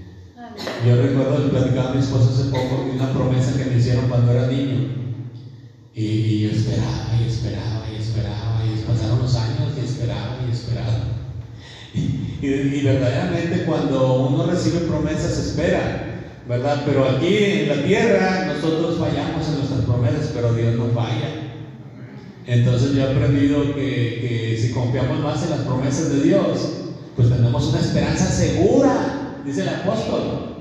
yo 0.85 1.01
recuerdo 1.01 1.43
que 1.43 1.49
platicaba 1.49 1.89
a 1.89 1.93
mi 1.93 1.99
esposo 1.99 2.29
hace 2.29 2.49
poco 2.51 2.85
de 2.85 2.91
una 2.91 3.11
promesa 3.13 3.57
que 3.57 3.65
me 3.65 3.77
hicieron 3.77 4.07
cuando 4.07 4.31
era 4.31 4.47
niño. 4.47 4.93
Y, 5.95 6.41
yo 6.41 6.51
esperaba 6.51 7.15
y 7.19 7.27
esperaba 7.27 7.89
y 7.91 7.95
esperaba 7.95 8.65
y 8.65 8.83
pasaron 8.83 9.19
los 9.19 9.35
años 9.35 9.73
y 9.77 9.85
esperaba 9.85 10.37
y 10.47 10.51
esperaba. 10.51 11.05
Y, 11.93 12.47
y 12.47 12.83
verdaderamente 12.83 13.65
cuando 13.65 14.27
uno 14.27 14.45
recibe 14.45 14.81
promesas 14.81 15.37
espera, 15.39 16.21
¿verdad? 16.47 16.83
Pero 16.85 17.05
aquí 17.05 17.35
en 17.35 17.69
la 17.69 17.83
tierra 17.83 18.45
nosotros 18.53 18.99
fallamos 18.99 19.47
en 19.47 19.55
nuestras 19.55 19.81
promesas, 19.85 20.31
pero 20.35 20.53
Dios 20.53 20.75
no 20.75 20.87
falla. 20.89 21.44
Entonces 22.47 22.93
yo 22.93 23.01
he 23.01 23.11
aprendido 23.11 23.73
que, 23.73 23.75
que 23.75 24.57
si 24.61 24.71
confiamos 24.71 25.19
más 25.19 25.43
en 25.43 25.49
las 25.51 25.59
promesas 25.61 26.13
de 26.13 26.23
Dios, 26.23 26.69
pues 27.15 27.29
tenemos 27.29 27.67
una 27.69 27.79
esperanza 27.79 28.25
segura, 28.25 29.41
dice 29.45 29.61
el 29.61 29.69
apóstol. 29.69 30.55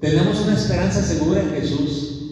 Tenemos 0.00 0.40
una 0.42 0.54
esperanza 0.54 1.02
segura 1.02 1.40
en 1.40 1.50
Jesús. 1.50 2.30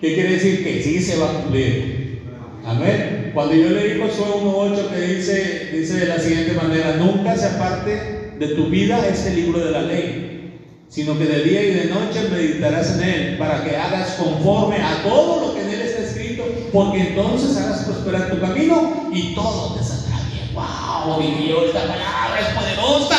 ¿Qué 0.00 0.14
quiere 0.14 0.34
decir? 0.34 0.62
Que 0.62 0.82
sí 0.82 1.00
se 1.00 1.18
va 1.18 1.30
a 1.30 1.42
cumplir. 1.42 2.22
Amén. 2.64 3.30
Cuando 3.34 3.54
yo 3.54 3.70
leí 3.70 3.98
Josué 3.98 4.26
1.8 4.42 4.90
que 4.90 5.00
dice, 5.00 5.70
dice 5.72 5.94
de 5.94 6.06
la 6.06 6.18
siguiente 6.18 6.52
manera, 6.52 6.96
nunca 6.96 7.36
se 7.36 7.46
aparte 7.46 8.34
de 8.38 8.48
tu 8.48 8.66
vida 8.66 9.06
este 9.08 9.30
libro 9.34 9.58
de 9.58 9.70
la 9.70 9.82
ley, 9.82 10.60
sino 10.88 11.18
que 11.18 11.24
de 11.24 11.42
día 11.42 11.62
y 11.62 11.74
de 11.74 11.84
noche 11.86 12.28
meditarás 12.30 12.96
en 12.96 13.08
él 13.08 13.38
para 13.38 13.64
que 13.64 13.76
hagas 13.76 14.12
conforme 14.12 14.76
a 14.76 15.02
todo 15.02 15.48
lo 15.48 15.54
que 15.54 15.62
en 15.62 15.70
él 15.70 15.80
está 15.80 16.02
escrito, 16.02 16.44
porque 16.72 17.08
entonces 17.08 17.56
harás 17.56 17.84
prosperar 17.84 18.30
tu 18.30 18.40
camino 18.40 19.10
y 19.12 19.34
todo 19.34 19.74
te 19.74 19.84
saldrá 19.84 20.18
bien. 20.32 20.54
¡Wow! 20.54 21.20
Esta 21.66 21.80
palabra 21.80 22.40
es 22.40 22.48
poderosa. 22.56 23.16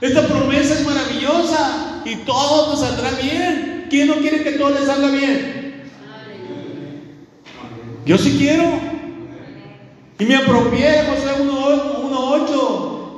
Esta 0.00 0.26
promesa 0.26 0.74
es 0.74 0.86
maravillosa 0.86 2.02
y 2.04 2.16
todo 2.16 2.72
te 2.72 2.80
saldrá 2.80 3.10
bien. 3.20 3.86
¿Quién 3.88 4.08
no 4.08 4.16
quiere 4.16 4.42
que 4.42 4.52
todo 4.52 4.70
le 4.70 4.84
salga 4.84 5.08
bien? 5.08 5.84
Yo 8.04 8.18
sí 8.18 8.36
quiero. 8.38 8.64
Y 10.18 10.24
me 10.24 10.36
apropié 10.36 10.90
de 10.90 11.02
José 11.04 11.42
1.8. 11.42 11.93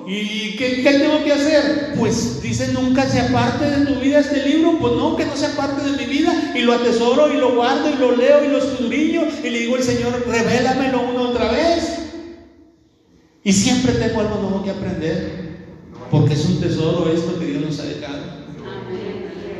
¿Y 0.07 0.55
qué, 0.57 0.83
qué, 0.85 0.99
tengo 1.01 1.25
que 1.25 1.33
hacer? 1.33 1.95
Pues 1.99 2.41
dice, 2.41 2.73
nunca 2.73 3.09
se 3.09 3.21
aparte 3.21 3.65
de 3.69 3.87
tu 3.87 4.01
vida 4.01 4.21
este 4.21 4.49
libro. 4.49 4.79
Pues 4.79 4.93
no, 4.95 5.17
que 5.17 5.27
no 5.27 5.37
se 5.37 5.47
aparte 5.47 5.83
de 5.83 5.97
mi 5.97 6.05
vida. 6.05 6.53
Y 6.55 6.61
lo 6.61 6.75
atesoro 6.75 7.33
y 7.33 7.37
lo 7.37 7.57
guardo 7.57 7.91
y 7.91 7.97
lo 7.97 8.15
leo 8.15 8.45
y 8.45 8.49
lo 8.49 8.59
escudriño. 8.59 9.23
Y 9.43 9.51
le 9.51 9.59
digo 9.61 9.75
al 9.75 9.83
Señor, 9.83 10.25
revélamelo 10.29 11.03
una 11.11 11.23
otra 11.23 11.51
vez. 11.51 11.99
Y 13.43 13.53
siempre 13.53 13.95
tengo 13.95 14.21
algo 14.21 14.37
nuevo 14.37 14.63
que 14.63 14.71
aprender. 14.71 15.47
Porque 16.09 16.35
es 16.35 16.45
un 16.45 16.61
tesoro 16.61 17.13
esto 17.13 17.41
que 17.41 17.47
Dios 17.47 17.65
nos 17.65 17.81
ha 17.81 17.85
dejado. 17.85 18.23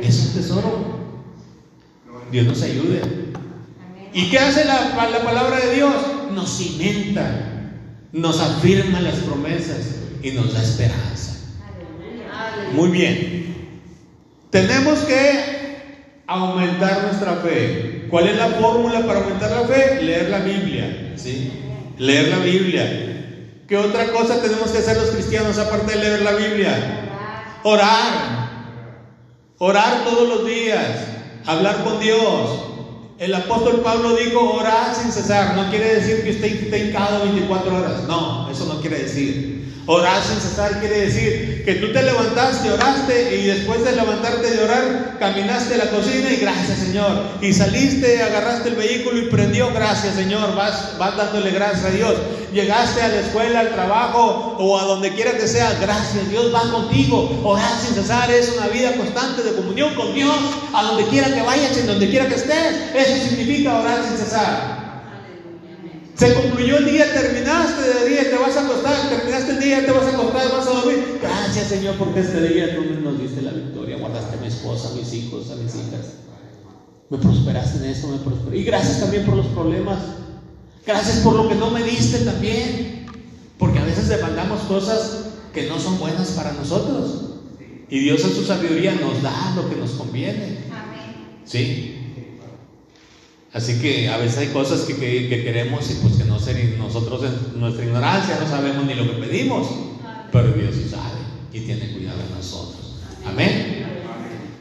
Es 0.01 0.27
un 0.27 0.33
tesoro. 0.33 0.97
Dios 2.31 2.47
nos 2.47 2.61
ayude. 2.61 3.01
¿Y 4.13 4.29
qué 4.29 4.39
hace 4.39 4.63
la, 4.63 5.09
la 5.11 5.23
palabra 5.25 5.59
de 5.59 5.75
Dios? 5.75 5.93
Nos 6.33 6.57
cimenta, 6.57 7.73
nos 8.13 8.39
afirma 8.39 9.01
las 9.01 9.15
promesas 9.15 10.06
y 10.23 10.31
nos 10.31 10.53
da 10.53 10.61
esperanza. 10.61 11.33
Muy 12.73 12.89
bien. 12.89 13.55
Tenemos 14.49 14.99
que 14.99 15.67
aumentar 16.27 17.03
nuestra 17.03 17.35
fe. 17.37 18.07
¿Cuál 18.09 18.27
es 18.27 18.37
la 18.37 18.47
fórmula 18.47 19.05
para 19.05 19.19
aumentar 19.19 19.51
la 19.51 19.67
fe? 19.67 20.01
Leer 20.01 20.29
la 20.29 20.39
Biblia. 20.39 21.13
¿sí? 21.15 21.51
Leer 21.97 22.29
la 22.29 22.39
Biblia. 22.39 23.63
¿Qué 23.67 23.77
otra 23.77 24.11
cosa 24.11 24.41
tenemos 24.41 24.71
que 24.71 24.77
hacer 24.77 24.97
los 24.97 25.09
cristianos 25.09 25.57
aparte 25.57 25.93
de 25.93 25.99
leer 25.99 26.21
la 26.21 26.31
Biblia? 26.31 27.09
Orar. 27.63 28.47
Orar 29.57 30.05
todos 30.05 30.29
los 30.29 30.47
días. 30.47 31.07
Hablar 31.45 31.83
con 31.83 31.99
Dios. 31.99 32.65
El 33.19 33.33
apóstol 33.33 33.81
Pablo 33.81 34.15
dijo 34.15 34.39
orar 34.53 34.93
sin 34.95 35.11
cesar. 35.11 35.55
No 35.55 35.69
quiere 35.69 35.95
decir 35.95 36.23
que 36.23 36.31
usted 36.31 36.63
esté 36.63 36.87
hincado 36.87 37.23
24 37.23 37.75
horas. 37.75 38.03
No, 38.07 38.49
eso 38.49 38.65
no 38.65 38.79
quiere 38.79 38.99
decir. 38.99 39.56
Orar 39.89 40.21
sin 40.21 40.41
cesar 40.41 40.81
quiere 40.81 40.99
decir 40.99 41.63
que 41.63 41.75
tú 41.75 41.93
te 41.93 42.03
levantaste, 42.03 42.69
oraste 42.69 43.37
y 43.37 43.45
después 43.45 43.85
de 43.85 43.93
levantarte 43.93 44.51
de 44.51 44.61
orar, 44.61 45.15
caminaste 45.17 45.75
a 45.75 45.77
la 45.77 45.89
cocina 45.89 46.29
y 46.29 46.35
gracias 46.35 46.79
Señor. 46.79 47.23
Y 47.41 47.53
saliste, 47.53 48.21
agarraste 48.21 48.67
el 48.67 48.75
vehículo 48.75 49.17
y 49.17 49.29
prendió, 49.29 49.73
gracias 49.73 50.15
Señor. 50.15 50.55
Vas, 50.55 50.97
vas 50.97 51.15
dándole 51.15 51.51
gracias 51.51 51.85
a 51.85 51.89
Dios. 51.91 52.15
Llegaste 52.51 53.01
a 53.01 53.07
la 53.07 53.21
escuela, 53.21 53.61
al 53.61 53.73
trabajo 53.73 54.57
o 54.59 54.77
a 54.77 54.83
donde 54.83 55.13
quiera 55.13 55.37
que 55.37 55.47
sea, 55.47 55.77
gracias 55.79 56.29
Dios 56.29 56.53
va 56.53 56.69
contigo. 56.69 57.41
Orar 57.45 57.71
sin 57.81 57.95
cesar 57.95 58.29
es 58.29 58.55
una 58.57 58.67
vida 58.67 58.91
constante 58.91 59.41
de 59.41 59.55
comunión 59.55 59.95
con 59.95 60.13
Dios. 60.13 60.35
A 60.73 60.83
donde 60.83 61.05
quiera 61.05 61.33
que 61.33 61.41
vayas, 61.41 61.77
en 61.77 61.87
donde 61.87 62.09
quiera 62.09 62.27
que 62.27 62.35
estés, 62.35 62.93
eso 62.93 63.29
significa 63.29 63.79
orar 63.79 64.03
sin 64.05 64.17
cesar. 64.17 64.76
Se 66.17 66.33
concluyó 66.33 66.77
el 66.77 66.85
día, 66.85 67.13
terminaste 67.13 67.81
de 67.81 68.09
día, 68.09 68.29
te 68.31 68.37
vas 68.37 68.57
a 68.57 68.65
acostar, 68.65 69.09
terminaste 69.09 69.51
el 69.51 69.59
día, 69.59 69.85
te 69.85 69.91
vas 69.91 70.05
a 70.05 70.09
acostar, 70.09 70.51
vas 70.51 70.67
a 70.67 70.71
dormir. 70.71 71.19
Gracias 71.21 71.67
Señor 71.67 71.95
porque 71.97 72.21
este 72.21 72.41
día 72.47 72.75
tú 72.75 72.83
nos 73.03 73.19
diste 73.21 73.43
la 73.43 73.51
victoria, 73.51 73.97
guardaste 73.97 74.35
a 74.35 74.41
mi 74.41 74.47
esposa, 74.47 74.89
a 74.89 74.93
mis 74.93 75.13
hijos, 75.13 75.51
a 75.51 75.55
mis 75.55 75.75
hijas. 75.75 76.15
Me 77.09 77.19
prosperaste 77.19 77.77
en 77.77 77.91
esto, 77.91 78.07
me 78.07 78.17
prosperaste. 78.17 78.57
Y 78.57 78.63
gracias 78.63 78.99
también 78.99 79.25
por 79.25 79.35
los 79.35 79.45
problemas. 79.47 79.99
Gracias 80.87 81.17
por 81.19 81.35
lo 81.35 81.47
que 81.49 81.55
no 81.55 81.69
me 81.69 81.83
diste 81.83 82.19
también. 82.25 83.05
Porque 83.59 83.77
a 83.77 83.85
veces 83.85 84.07
demandamos 84.07 84.61
cosas 84.61 85.25
que 85.53 85.67
no 85.67 85.79
son 85.79 85.99
buenas 85.99 86.29
para 86.31 86.51
nosotros. 86.53 87.25
Y 87.89 87.99
Dios 87.99 88.23
en 88.23 88.31
su 88.31 88.43
sabiduría 88.43 88.95
nos 88.95 89.21
da 89.21 89.53
lo 89.55 89.69
que 89.69 89.75
nos 89.75 89.91
conviene. 89.91 90.65
Amén. 90.71 91.41
Sí. 91.45 92.06
Así 93.57 93.79
que 93.79 94.07
a 94.07 94.17
veces 94.17 94.37
hay 94.37 94.47
cosas 94.49 94.81
que, 94.81 94.95
que, 94.95 95.29
que 95.29 95.43
queremos 95.43 95.89
y 95.89 95.95
pues 95.95 96.13
que 96.13 96.25
no 96.25 96.39
ser, 96.39 96.77
nosotros 96.77 97.23
en 97.23 97.59
nuestra 97.59 97.85
ignorancia 97.85 98.37
no 98.39 98.47
sabemos 98.47 98.85
ni 98.85 98.93
lo 98.93 99.03
que 99.05 99.25
pedimos, 99.25 99.67
pero 100.31 100.49
Dios 100.49 100.75
sabe 100.91 101.17
y 101.51 101.61
tiene 101.61 101.91
cuidado 101.93 102.19
de 102.19 102.35
nosotros. 102.35 102.99
Amén. 103.25 103.83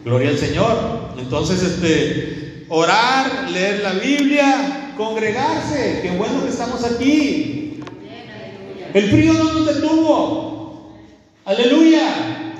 Gloria 0.03 0.31
al 0.31 0.39
Señor. 0.39 1.11
Entonces, 1.19 1.63
este, 1.63 2.65
orar, 2.71 3.51
leer 3.51 3.83
la 3.83 3.93
Biblia, 3.93 4.95
congregarse. 4.97 6.01
Qué 6.01 6.13
bueno 6.17 6.43
que 6.43 6.49
estamos 6.49 6.83
aquí. 6.83 7.81
El 8.95 9.11
frío 9.11 9.35
no 9.35 9.53
nos 9.53 9.67
detuvo. 9.67 10.97
Aleluya. 11.45 12.55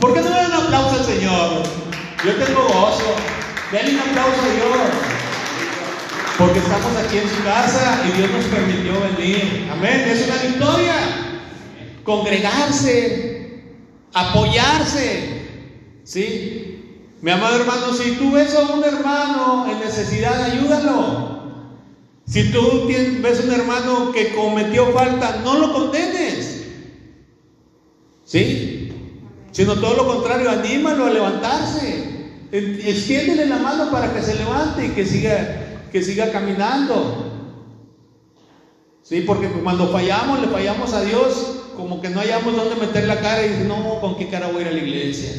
¿Por 0.00 0.12
qué 0.12 0.22
no 0.22 0.28
le 0.28 0.34
dan 0.34 0.52
aplauso 0.54 0.96
al 0.98 1.04
Señor? 1.04 1.62
Yo 2.24 2.44
tengo 2.44 2.64
gozo. 2.64 3.33
Denle 3.74 3.94
un 3.94 3.98
aplauso 3.98 4.40
a 4.40 4.54
Dios. 4.54 4.88
Porque 6.38 6.60
estamos 6.60 6.96
aquí 6.96 7.18
en 7.18 7.28
su 7.28 7.42
casa 7.42 8.04
y 8.06 8.16
Dios 8.16 8.30
nos 8.30 8.44
permitió 8.44 8.92
venir. 9.00 9.68
Amén. 9.72 10.04
Es 10.06 10.28
una 10.28 10.36
victoria. 10.36 10.94
Congregarse, 12.04 13.64
apoyarse. 14.12 15.42
¿Sí? 16.04 17.08
Mi 17.20 17.32
amado 17.32 17.56
hermano, 17.56 17.92
si 17.94 18.12
tú 18.12 18.30
ves 18.30 18.54
a 18.54 18.60
un 18.60 18.84
hermano 18.84 19.66
en 19.68 19.80
necesidad, 19.80 20.40
ayúdalo. 20.40 21.42
Si 22.28 22.52
tú 22.52 22.86
ves 22.86 23.40
un 23.44 23.52
hermano 23.52 24.12
que 24.12 24.36
cometió 24.36 24.92
falta, 24.92 25.40
no 25.42 25.58
lo 25.58 25.72
condenes. 25.72 26.62
¿Sí? 28.24 28.92
Sino 29.50 29.74
todo 29.74 29.94
lo 29.96 30.06
contrario, 30.06 30.48
anímalo 30.48 31.06
a 31.06 31.10
levantarse. 31.10 32.13
Extiéndele 32.56 33.46
la 33.46 33.58
mano 33.58 33.90
para 33.90 34.14
que 34.14 34.22
se 34.22 34.36
levante 34.36 34.86
y 34.86 34.90
que 34.90 35.04
siga, 35.04 35.88
que 35.90 36.00
siga 36.02 36.30
caminando. 36.30 37.32
Sí, 39.02 39.22
porque 39.22 39.48
cuando 39.48 39.88
fallamos, 39.88 40.40
le 40.40 40.46
fallamos 40.46 40.94
a 40.94 41.02
Dios, 41.02 41.72
como 41.76 42.00
que 42.00 42.10
no 42.10 42.20
hayamos 42.20 42.54
dónde 42.54 42.76
meter 42.76 43.08
la 43.08 43.20
cara 43.20 43.44
y 43.44 43.48
dice, 43.50 43.64
no, 43.64 44.00
¿con 44.00 44.16
qué 44.16 44.28
cara 44.28 44.46
voy 44.46 44.58
a 44.58 44.60
ir 44.62 44.68
a 44.68 44.70
la 44.70 44.78
iglesia? 44.78 45.30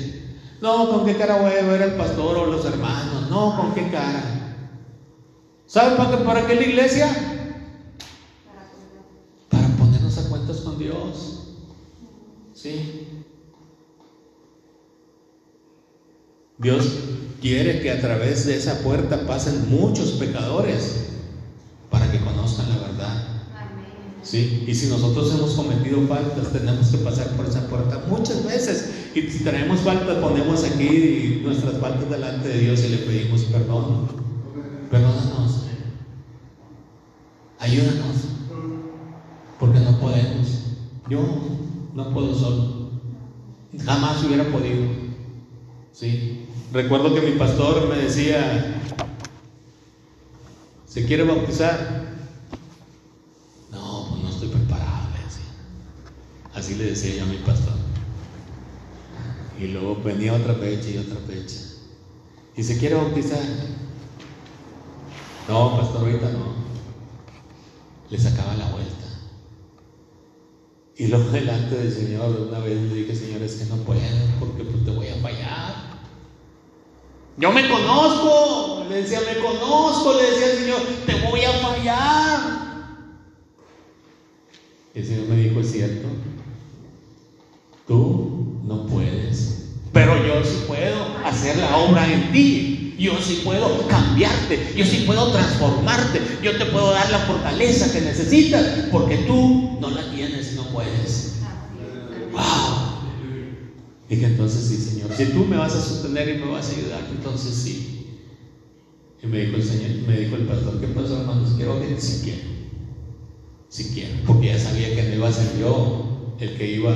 No, 0.59 0.89
¿con 0.89 1.05
qué 1.05 1.15
cara 1.15 1.37
voy 1.37 1.53
a 1.53 1.63
ver 1.63 1.83
al 1.83 1.95
pastor 1.95 2.37
o 2.37 2.45
los 2.47 2.65
hermanos? 2.65 3.29
No, 3.29 3.55
¿con 3.55 3.73
qué 3.73 3.89
cara? 3.89 4.21
¿Sabe 5.65 5.95
para 5.95 6.11
qué, 6.11 6.17
para 6.17 6.41
la 6.41 6.63
iglesia? 6.63 7.07
Para 9.49 9.67
ponernos 9.69 10.17
a 10.17 10.27
cuentas 10.27 10.57
con 10.57 10.77
Dios. 10.77 11.39
Sí. 12.53 13.23
Dios 16.57 16.87
quiere 17.41 17.81
que 17.81 17.91
a 17.91 17.99
través 17.99 18.45
de 18.45 18.55
esa 18.55 18.79
puerta 18.79 19.27
pasen 19.27 19.69
muchos 19.69 20.11
pecadores 20.13 21.07
para 21.89 22.09
que 22.11 22.19
conozcan 22.19 22.69
la 22.69 22.77
verdad. 22.77 23.23
¿Sí? 24.23 24.63
Y 24.65 24.73
si 24.73 24.87
nosotros 24.87 25.31
hemos 25.35 25.53
cometido 25.53 26.01
faltas, 26.07 26.51
tenemos 26.51 26.87
que 26.87 26.97
pasar 26.97 27.27
por 27.35 27.45
esa 27.45 27.67
puerta 27.67 28.03
muchas 28.07 28.43
veces. 28.43 28.89
Y 29.13 29.21
si 29.23 29.43
tenemos 29.43 29.81
faltas, 29.81 30.17
ponemos 30.17 30.63
aquí 30.63 31.41
nuestras 31.43 31.77
faltas 31.77 32.09
delante 32.09 32.47
de 32.47 32.59
Dios 32.59 32.79
y 32.83 32.89
le 32.89 32.97
pedimos 32.97 33.41
perdón. 33.43 34.07
Perdónanos. 34.89 35.65
Ayúdanos. 37.59 38.15
Porque 39.59 39.79
no 39.79 39.99
podemos. 39.99 40.63
Yo 41.09 41.21
no 41.93 42.13
puedo 42.13 42.33
solo. 42.33 42.89
Jamás 43.85 44.23
hubiera 44.23 44.45
podido. 44.45 44.85
Sí. 45.91 46.44
Recuerdo 46.73 47.13
que 47.13 47.21
mi 47.21 47.37
pastor 47.37 47.87
me 47.87 47.95
decía, 47.95 48.81
¿se 50.87 51.05
quiere 51.05 51.23
bautizar? 51.23 52.03
No, 53.71 54.07
pues 54.09 54.23
no 54.23 54.29
estoy 54.29 54.49
preparado, 54.49 55.09
le 55.15 55.23
decía. 55.23 55.45
Así 56.53 56.75
le 56.75 56.85
decía 56.85 57.15
yo 57.15 57.23
a 57.23 57.27
mi 57.27 57.37
pastor. 57.37 57.73
Y 59.59 59.67
luego 59.67 60.01
venía 60.03 60.33
otra 60.33 60.53
fecha 60.55 60.89
y 60.89 60.97
otra 60.97 61.17
fecha. 61.27 61.59
¿Y 62.57 62.63
se 62.63 62.77
quiere 62.77 62.95
bautizar? 62.95 63.43
No, 65.47 65.77
pastor, 65.77 66.01
ahorita 66.01 66.31
no. 66.31 66.55
Le 68.09 68.17
sacaba 68.17 68.55
la 68.55 68.69
vuelta. 68.71 69.05
Y 70.97 71.07
luego 71.07 71.29
delante 71.31 71.77
del 71.77 71.93
Señor, 71.93 72.47
una 72.49 72.59
vez 72.59 72.81
le 72.81 72.95
dije, 72.95 73.15
Señor, 73.15 73.41
es 73.43 73.55
que 73.55 73.65
no 73.65 73.75
puedo, 73.83 73.99
porque 74.39 74.63
pues 74.63 74.83
te 74.83 74.91
voy 74.91 75.07
a. 75.07 75.24
Yo 77.37 77.51
me 77.51 77.67
conozco, 77.67 78.85
le 78.87 79.01
decía, 79.01 79.19
me 79.21 79.41
conozco, 79.41 80.13
le 80.13 80.23
decía 80.23 80.45
al 80.45 80.57
Señor, 80.57 80.81
te 81.05 81.29
voy 81.29 81.41
a 81.43 81.51
fallar. 81.51 82.39
El 84.93 85.05
Señor 85.05 85.27
me 85.27 85.35
dijo, 85.35 85.59
es 85.59 85.71
cierto, 85.71 86.07
tú 87.85 88.61
no 88.63 88.85
puedes, 88.85 89.49
pero 89.91 90.25
yo 90.25 90.45
sí 90.45 90.63
puedo 90.65 91.17
hacer 91.25 91.57
la 91.57 91.75
obra 91.75 92.11
en 92.11 92.31
ti. 92.31 92.71
Yo 92.97 93.17
sí 93.19 93.41
puedo 93.43 93.85
cambiarte, 93.89 94.73
yo 94.73 94.85
sí 94.85 95.03
puedo 95.05 95.29
transformarte, 95.33 96.21
yo 96.41 96.57
te 96.57 96.65
puedo 96.67 96.91
dar 96.91 97.09
la 97.11 97.19
fortaleza 97.19 97.91
que 97.91 97.99
necesitas, 97.99 98.65
porque 98.89 99.17
tú 99.17 99.77
no 99.81 99.89
la 99.89 100.09
tienes 100.11 100.53
y 100.53 100.55
no 100.55 100.71
puedes. 100.71 101.33
¡Wow! 102.31 102.84
Dije 104.09 104.25
entonces 104.25 104.65
sí, 104.65 104.77
Señor. 104.77 105.11
Si 105.15 105.25
tú 105.25 105.45
me 105.45 105.57
vas 105.57 105.73
a 105.73 105.81
sostener 105.81 106.29
y 106.29 106.39
me 106.39 106.51
vas 106.51 106.69
a 106.69 106.77
ayudar, 106.77 107.01
entonces 107.09 107.53
sí. 107.55 108.07
Y 109.23 109.27
me 109.27 109.39
dijo 109.39 109.57
el 109.57 109.63
Señor, 109.63 110.07
me 110.07 110.19
dijo 110.19 110.35
el 110.35 110.45
pastor, 110.45 110.79
¿qué 110.79 110.87
pasó, 110.87 111.19
hermanos? 111.21 111.53
Quiero 111.55 111.79
que 111.79 111.99
si 111.99 112.23
quiero. 112.23 112.49
Si 113.69 113.85
quiero. 113.85 114.13
Porque 114.27 114.47
ya 114.47 114.59
sabía 114.59 114.93
que 114.93 115.03
no 115.03 115.15
iba 115.15 115.27
a 115.27 115.33
ser 115.33 115.59
yo 115.59 116.35
el 116.39 116.57
que 116.57 116.71
iba 116.73 116.93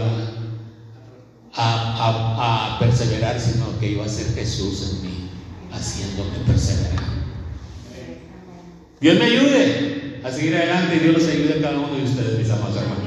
a, 1.55 2.75
a 2.75 2.79
perseverar, 2.79 3.39
sino 3.39 3.79
que 3.79 3.91
iba 3.91 4.05
a 4.05 4.09
ser 4.09 4.33
Jesús 4.35 4.93
en 4.93 5.01
mí 5.01 5.29
haciéndome 5.71 6.37
perseverar. 6.45 7.09
Dios 9.01 9.17
me 9.17 9.25
ayude 9.25 10.19
a 10.23 10.31
seguir 10.31 10.55
adelante 10.55 10.97
y 10.97 10.99
Dios 10.99 11.17
los 11.17 11.27
ayude 11.27 11.53
a 11.57 11.61
cada 11.61 11.79
uno 11.79 11.95
de 11.95 12.03
ustedes, 12.03 12.37
mis 12.37 12.49
amados 12.49 12.77
hermanos. 12.77 12.99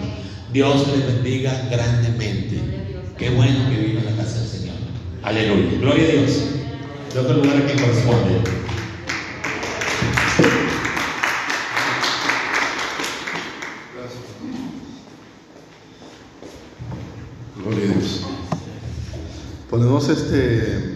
Dios 0.53 0.89
les 0.89 1.07
bendiga 1.07 1.69
grandemente. 1.71 2.72
Qué 3.19 3.31
bueno 3.31 3.71
que 3.71 3.77
vive 3.77 3.99
en 4.01 4.05
la 4.07 4.23
casa 4.23 4.41
del 4.41 4.49
Señor. 4.49 4.75
Aleluya. 5.23 5.79
Gloria 5.79 6.05
a 6.05 6.13
Dios. 6.13 6.39
De 7.13 7.21
otro 7.21 7.35
lugar 7.35 7.57
a 7.57 7.67
quien 7.67 7.79
corresponde. 7.79 8.41
Gloria 17.57 17.85
a 17.85 17.95
Dios. 17.95 18.27
Podemos 19.71 20.09
este 20.09 20.93